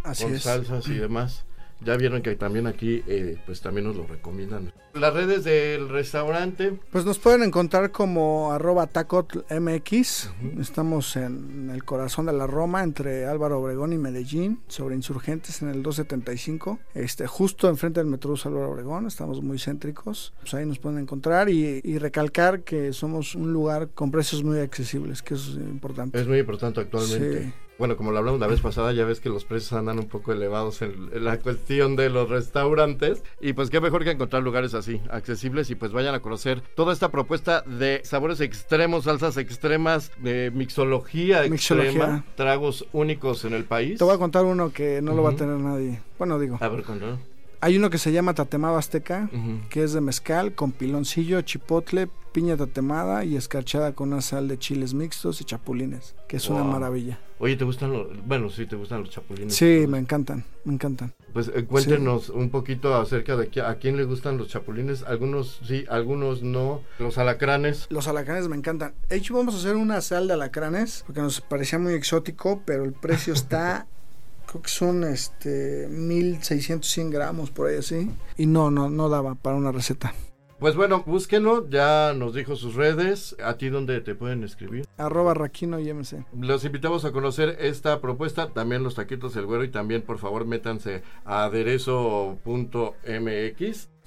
Así 0.03 0.23
con 0.25 0.35
es. 0.35 0.43
salsas 0.43 0.87
y 0.87 0.93
demás. 0.95 1.45
Ya 1.85 1.95
vieron 1.95 2.21
que 2.21 2.35
también 2.35 2.67
aquí, 2.67 3.03
eh, 3.07 3.37
pues 3.45 3.61
también 3.61 3.85
nos 3.87 3.95
lo 3.95 4.07
recomiendan. 4.07 4.73
Las 4.93 5.13
redes 5.13 5.43
del 5.43 5.89
restaurante, 5.89 6.79
Pues 6.91 7.05
nos 7.05 7.19
pueden 7.19 7.43
encontrar 7.43 7.91
como 7.91 8.51
arroba 8.51 8.87
tacotmx. 8.87 10.31
Estamos 10.59 11.15
en 11.15 11.69
el 11.71 11.83
corazón 11.83 12.25
de 12.25 12.33
la 12.33 12.47
Roma, 12.47 12.83
entre 12.83 13.25
Álvaro 13.25 13.59
Obregón 13.59 13.93
y 13.93 13.97
Medellín, 13.97 14.59
sobre 14.67 14.95
insurgentes 14.95 15.61
en 15.61 15.69
el 15.69 15.83
275. 15.83 16.79
Este, 16.95 17.27
justo 17.27 17.69
enfrente 17.69 17.99
del 17.99 18.07
Metrobús 18.09 18.45
Álvaro 18.47 18.71
Obregón, 18.71 19.05
estamos 19.05 19.41
muy 19.43 19.59
céntricos. 19.59 20.33
Pues 20.39 20.55
ahí 20.55 20.65
nos 20.65 20.79
pueden 20.79 20.97
encontrar 20.99 21.49
y, 21.49 21.81
y 21.83 21.99
recalcar 21.99 22.61
que 22.61 22.91
somos 22.91 23.35
un 23.35 23.53
lugar 23.53 23.89
con 23.89 24.09
precios 24.09 24.43
muy 24.43 24.59
accesibles, 24.59 25.21
que 25.21 25.35
eso 25.35 25.51
es 25.51 25.57
importante. 25.57 26.19
es 26.19 26.27
muy 26.27 26.39
importante 26.39 26.81
actualmente. 26.81 27.43
Sí. 27.43 27.53
Bueno, 27.77 27.95
como 27.95 28.11
lo 28.11 28.17
hablamos 28.17 28.39
la 28.39 28.47
vez 28.47 28.59
pasada, 28.59 28.91
ya 28.91 29.05
ves 29.05 29.19
que 29.19 29.29
los 29.29 29.45
precios 29.45 29.73
andan 29.73 29.99
un 29.99 30.07
poco 30.07 30.31
elevados 30.31 30.81
en, 30.81 31.09
en 31.13 31.23
la 31.23 31.39
cuestión 31.39 31.95
de 31.95 32.09
los 32.09 32.27
restaurantes. 32.29 33.23
Y 33.39 33.53
pues 33.53 33.69
qué 33.69 33.79
mejor 33.79 34.03
que 34.03 34.11
encontrar 34.11 34.41
lugares 34.41 34.73
así, 34.73 34.99
accesibles. 35.11 35.69
Y 35.69 35.75
pues 35.75 35.91
vayan 35.91 36.15
a 36.15 36.19
conocer 36.19 36.61
toda 36.75 36.91
esta 36.93 37.09
propuesta 37.11 37.61
de 37.61 38.01
sabores 38.03 38.41
extremos, 38.41 39.03
salsas 39.03 39.37
extremas, 39.37 40.11
de 40.17 40.51
mixología 40.53 41.45
extrema, 41.45 41.83
Mixología. 41.83 42.23
tragos 42.35 42.85
únicos 42.93 43.45
en 43.45 43.53
el 43.53 43.63
país. 43.65 43.99
Te 43.99 44.03
voy 44.03 44.15
a 44.15 44.17
contar 44.17 44.43
uno 44.45 44.71
que 44.71 45.01
no 45.01 45.13
lo 45.13 45.21
va 45.23 45.31
a 45.31 45.35
tener 45.35 45.57
nadie. 45.57 46.01
Bueno, 46.17 46.39
digo, 46.39 46.57
A 46.59 46.67
ver, 46.69 46.83
cuéntanos. 46.83 47.19
Hay 47.61 47.77
uno 47.77 47.89
que 47.89 47.97
se 47.97 48.11
llama 48.11 48.33
Tatemado 48.33 48.77
Azteca, 48.77 49.29
que 49.69 49.83
es 49.83 49.93
de 49.93 50.01
mezcal 50.01 50.53
con 50.53 50.71
piloncillo, 50.71 51.41
chipotle, 51.41 52.09
piña 52.31 52.55
tatemada 52.55 53.25
y 53.25 53.35
escarchada 53.35 53.93
con 53.93 54.13
una 54.13 54.21
sal 54.21 54.47
de 54.47 54.59
chiles 54.59 54.93
mixtos 54.93 55.41
y 55.41 55.43
chapulines, 55.43 56.15
que 56.27 56.37
es 56.37 56.49
una 56.49 56.63
maravilla. 56.63 57.19
Oye, 57.39 57.55
¿te 57.55 57.65
gustan 57.65 57.91
los...? 57.91 58.07
Bueno, 58.25 58.49
sí, 58.49 58.65
te 58.65 58.75
gustan 58.75 59.01
los 59.01 59.09
chapulines. 59.09 59.55
Sí, 59.55 59.85
me 59.87 59.97
encantan, 59.97 60.43
me 60.63 60.73
encantan. 60.73 61.13
Pues 61.33 61.51
eh, 61.53 61.65
cuéntenos 61.65 62.29
un 62.29 62.49
poquito 62.49 62.95
acerca 62.95 63.35
de 63.35 63.61
a 63.61 63.75
quién 63.75 63.97
le 63.97 64.05
gustan 64.05 64.37
los 64.37 64.49
chapulines. 64.49 65.03
Algunos 65.03 65.59
sí, 65.63 65.85
algunos 65.89 66.41
no. 66.41 66.81
Los 66.99 67.17
alacranes. 67.17 67.87
Los 67.89 68.07
alacranes 68.07 68.47
me 68.47 68.55
encantan. 68.55 68.93
De 69.09 69.17
hecho, 69.17 69.35
vamos 69.35 69.55
a 69.55 69.57
hacer 69.57 69.75
una 69.75 70.01
sal 70.01 70.27
de 70.27 70.33
alacranes, 70.33 71.03
porque 71.05 71.21
nos 71.21 71.41
parecía 71.41 71.79
muy 71.79 71.93
exótico, 71.93 72.61
pero 72.65 72.83
el 72.83 72.93
precio 72.93 73.33
está... 73.33 73.87
Creo 74.47 74.61
que 74.61 74.69
son 74.69 75.03
este 75.03 75.87
1600, 75.89 76.89
100 76.89 77.09
gramos 77.09 77.51
por 77.51 77.67
ahí 77.67 77.77
así. 77.77 78.09
Y 78.37 78.45
no, 78.45 78.71
no, 78.71 78.89
no 78.89 79.09
daba 79.09 79.35
para 79.35 79.57
una 79.57 79.71
receta. 79.71 80.13
Pues 80.59 80.75
bueno, 80.75 81.03
búsquenlo. 81.05 81.69
Ya 81.69 82.13
nos 82.15 82.33
dijo 82.33 82.55
sus 82.55 82.73
redes. 82.73 83.35
¿A 83.43 83.57
ti 83.57 83.69
dónde 83.69 84.01
te 84.01 84.15
pueden 84.15 84.43
escribir? 84.43 84.87
Arroba 84.97 85.35
Raquino 85.35 85.79
y 85.79 85.93
MC. 85.93 86.25
Los 86.35 86.65
invitamos 86.65 87.05
a 87.05 87.11
conocer 87.11 87.57
esta 87.59 88.01
propuesta, 88.01 88.49
también 88.53 88.83
los 88.83 88.95
taquitos 88.95 89.35
del 89.35 89.45
güero 89.45 89.63
y 89.63 89.69
también 89.69 90.01
por 90.01 90.17
favor 90.17 90.45
métanse 90.45 91.03
a 91.25 91.43
aderezo.mx. 91.43 92.37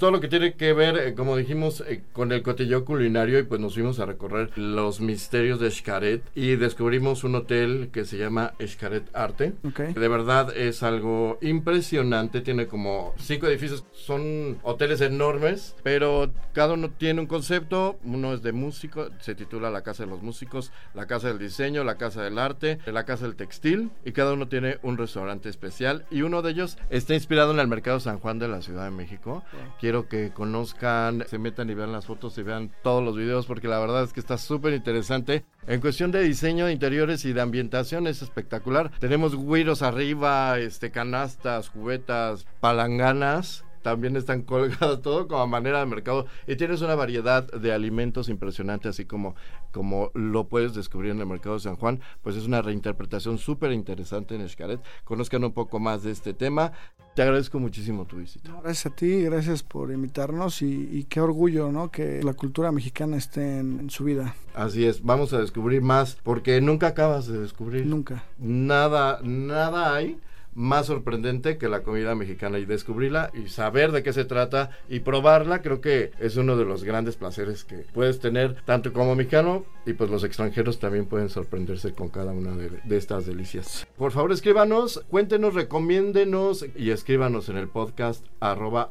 Todo 0.01 0.13
lo 0.13 0.21
que 0.21 0.29
tiene 0.29 0.55
que 0.55 0.73
ver, 0.73 0.97
eh, 0.97 1.15
como 1.15 1.37
dijimos, 1.37 1.85
eh, 1.87 2.01
con 2.15 2.33
el 2.33 2.43
cotilleo 2.43 2.87
culinario 2.87 3.39
y 3.39 3.43
pues 3.43 3.61
nos 3.61 3.75
fuimos 3.75 4.01
a 4.01 4.07
recorrer 4.07 4.51
los 4.57 5.03
misterios 5.03 5.61
de 5.61 5.71
Xcaret 5.71 6.23
y 6.35 6.57
descubrimos 6.57 7.23
un 7.23 7.35
hotel 7.35 7.91
que 7.93 8.07
se 8.07 8.17
llama 8.17 8.55
Xcaret 8.59 9.15
Arte. 9.15 9.53
Ok. 9.63 9.81
De 9.81 10.09
verdad 10.09 10.57
es 10.57 10.83
algo 10.83 11.37
impresionante, 11.43 12.41
tiene 12.41 12.67
como 12.67 13.13
cinco 13.19 13.47
edificios, 13.47 13.85
son 13.93 14.59
hoteles 14.63 15.03
enormes, 15.03 15.77
pero 15.83 16.33
cada 16.55 16.73
uno 16.73 16.89
tiene 16.89 17.21
un 17.21 17.27
concepto, 17.27 17.99
uno 18.03 18.33
es 18.33 18.41
de 18.41 18.53
músico, 18.53 19.11
se 19.21 19.35
titula 19.35 19.71
La 19.71 19.83
Casa 19.83 20.05
de 20.05 20.09
los 20.09 20.23
Músicos, 20.23 20.73
La 20.95 21.07
Casa 21.07 21.29
del 21.29 21.39
Diseño, 21.39 21.85
La 21.85 21.97
Casa 21.97 22.23
del 22.23 22.39
Arte, 22.39 22.79
La 22.87 23.05
Casa 23.05 23.27
del 23.27 23.37
Textil, 23.37 23.91
y 24.07 24.13
cada 24.13 24.33
uno 24.33 24.49
tiene 24.49 24.79
un 24.83 24.97
restaurante 24.97 25.51
especial, 25.51 26.07
y 26.11 26.23
uno 26.23 26.41
de 26.41 26.53
ellos 26.53 26.79
está 26.89 27.13
inspirado 27.13 27.53
en 27.53 27.61
el 27.61 27.69
Mercado 27.69 28.01
San 28.01 28.19
Juan 28.19 28.39
de 28.39 28.49
la 28.49 28.63
Ciudad 28.63 28.85
de 28.85 28.93
México. 28.93 29.45
Quiero 29.91 30.09
que 30.09 30.31
conozcan, 30.31 31.25
se 31.27 31.37
metan 31.41 31.69
y 31.69 31.75
vean 31.75 31.91
las 31.91 32.07
fotos 32.07 32.39
y 32.39 32.45
vean 32.45 32.71
todos 32.85 33.03
los 33.03 33.17
videos, 33.17 33.47
porque 33.47 33.67
la 33.67 33.81
verdad 33.81 34.05
es 34.05 34.13
que 34.13 34.21
está 34.21 34.39
súper 34.39 34.73
interesante. 34.73 35.45
En 35.67 35.81
cuestión 35.81 36.13
de 36.13 36.23
diseño 36.23 36.67
de 36.67 36.73
interiores 36.73 37.25
y 37.25 37.33
de 37.33 37.41
ambientación 37.41 38.07
es 38.07 38.23
espectacular. 38.23 38.93
Tenemos 39.01 39.35
güiros 39.35 39.83
arriba, 39.83 40.61
este, 40.61 40.93
canastas, 40.93 41.71
cubetas, 41.71 42.47
palanganas. 42.61 43.65
También 43.83 44.17
están 44.17 44.43
colgadas 44.51 45.01
todo 45.03 45.27
como 45.29 45.41
a 45.43 45.47
manera 45.47 45.81
de 45.81 45.87
mercado 45.87 46.27
y 46.47 46.57
tienes 46.57 46.81
una 46.83 46.95
variedad 46.95 47.47
de 47.51 47.73
alimentos 47.73 48.29
impresionante 48.29 48.89
así 48.89 49.05
como, 49.05 49.35
como 49.73 50.11
lo 50.15 50.49
puedes 50.49 50.75
descubrir 50.75 51.13
en 51.13 51.21
el 51.21 51.27
mercado 51.27 51.55
de 51.57 51.61
San 51.61 51.77
Juan 51.77 52.01
pues 52.23 52.37
es 52.37 52.47
una 52.47 52.63
reinterpretación 52.63 53.39
súper 53.39 53.73
interesante 53.73 54.35
en 54.35 54.49
Xcaret 54.49 54.81
conozcan 55.05 55.45
un 55.45 55.53
poco 55.53 55.79
más 55.79 56.03
de 56.03 56.11
este 56.11 56.35
tema 56.35 56.73
te 57.15 57.23
agradezco 57.23 57.59
muchísimo 57.59 58.05
tu 58.05 58.17
visita 58.19 58.51
Gracias 58.63 58.93
a 58.93 58.95
ti, 58.95 59.23
gracias 59.23 59.63
por 59.63 59.91
invitarnos 59.91 60.63
y, 60.63 60.89
y 60.93 61.05
qué 61.05 61.21
orgullo, 61.21 61.73
¿no? 61.73 61.91
Que 61.91 62.23
la 62.23 62.35
cultura 62.35 62.71
mexicana 62.71 63.17
esté 63.17 63.59
en, 63.59 63.81
en 63.81 63.91
su 63.91 64.05
vida. 64.05 64.35
así 64.55 64.85
es 64.85 65.03
vamos 65.03 65.33
a 65.33 65.39
descubrir 65.41 65.83
más 65.83 66.17
porque 66.23 66.61
nunca 66.61 66.89
acabas 66.89 67.27
de 67.27 67.39
descubrir 67.41 67.87
Nunca. 67.87 68.25
nada, 68.39 69.21
nada 69.23 69.95
hay 69.95 70.19
más 70.55 70.87
sorprendente 70.87 71.59
que 71.59 71.69
la 71.69 71.83
comida 71.83 72.15
mexicana 72.15 72.59
y 72.59 72.65
descubrirla 72.65 73.31
y 73.35 73.49
saber 73.49 73.93
de 73.93 74.03
qué 74.03 74.13
se 74.13 74.25
trata 74.25 74.71
y 74.89 75.01
probarla 75.01 75.63
creo 75.63 75.81
que 75.81 76.13
es 76.19 76.37
uno 76.37 76.57
de 76.57 76.65
los 76.65 76.85
grandes 76.85 77.17
placeres 77.17 77.65
que 77.65 77.85
puedes 77.93 78.21
tener 78.21 78.57
tanto 78.65 78.93
como 78.93 79.15
mexicano 79.15 79.65
y 79.87 79.93
pues 79.95 80.11
los 80.11 80.25
extranjeros 80.25 80.79
también 80.79 81.07
pueden 81.07 81.29
sorprenderse 81.29 81.93
con 81.93 82.09
cada 82.09 82.33
una 82.33 82.55
de, 82.57 82.97
estas 82.97 83.27
delicias. 83.27 83.87
Por 83.97 84.13
favor 84.13 84.33
escríbanos, 84.33 85.05
cuéntenos, 85.09 85.55
recomiéndenos 85.55 86.67
y 86.77 86.91
escríbanos 86.91 87.49
en 87.49 87.57
el 87.57 87.69
podcast 87.69 88.25
arroba 88.41 88.91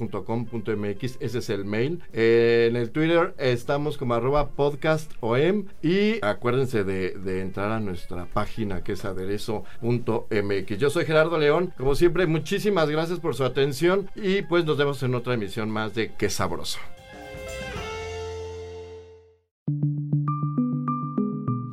oem.com.mx, 0.00 1.18
ese 1.20 1.38
es 1.38 1.50
el 1.50 1.64
mail. 1.64 2.02
Eh, 2.12 2.68
en 2.70 2.76
el 2.76 2.90
Twitter 2.90 3.34
estamos 3.38 3.98
como 3.98 4.14
arroba 4.14 4.50
podcast 4.50 5.12
OEM 5.20 5.66
y 5.82 6.24
acuérdense 6.24 6.84
de, 6.84 7.10
de 7.10 7.40
entrar 7.40 7.70
a 7.72 7.80
nuestra 7.80 8.26
página 8.26 8.82
que 8.82 8.92
es 8.92 9.04
aderezo.mx. 9.04 10.78
Yo 10.78 10.90
soy 10.90 11.04
Gerardo 11.04 11.38
León, 11.38 11.72
como 11.76 11.94
siempre 11.94 12.26
muchísimas 12.26 12.88
gracias 12.88 13.20
por 13.20 13.34
su 13.34 13.44
atención 13.44 14.10
y 14.14 14.42
pues 14.42 14.64
nos 14.64 14.76
vemos 14.76 15.02
en 15.02 15.14
otra 15.14 15.34
emisión 15.34 15.70
más 15.70 15.94
de 15.94 16.14
Qué 16.14 16.30
Sabroso. 16.30 16.78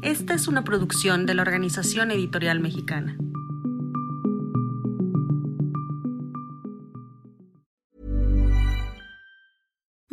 Esta 0.01 0.35
es 0.35 0.47
una 0.47 0.63
producción 0.63 1.25
de 1.25 1.33
la 1.33 1.41
Organización 1.41 2.11
Editorial 2.11 2.59
Mexicana. 2.59 3.17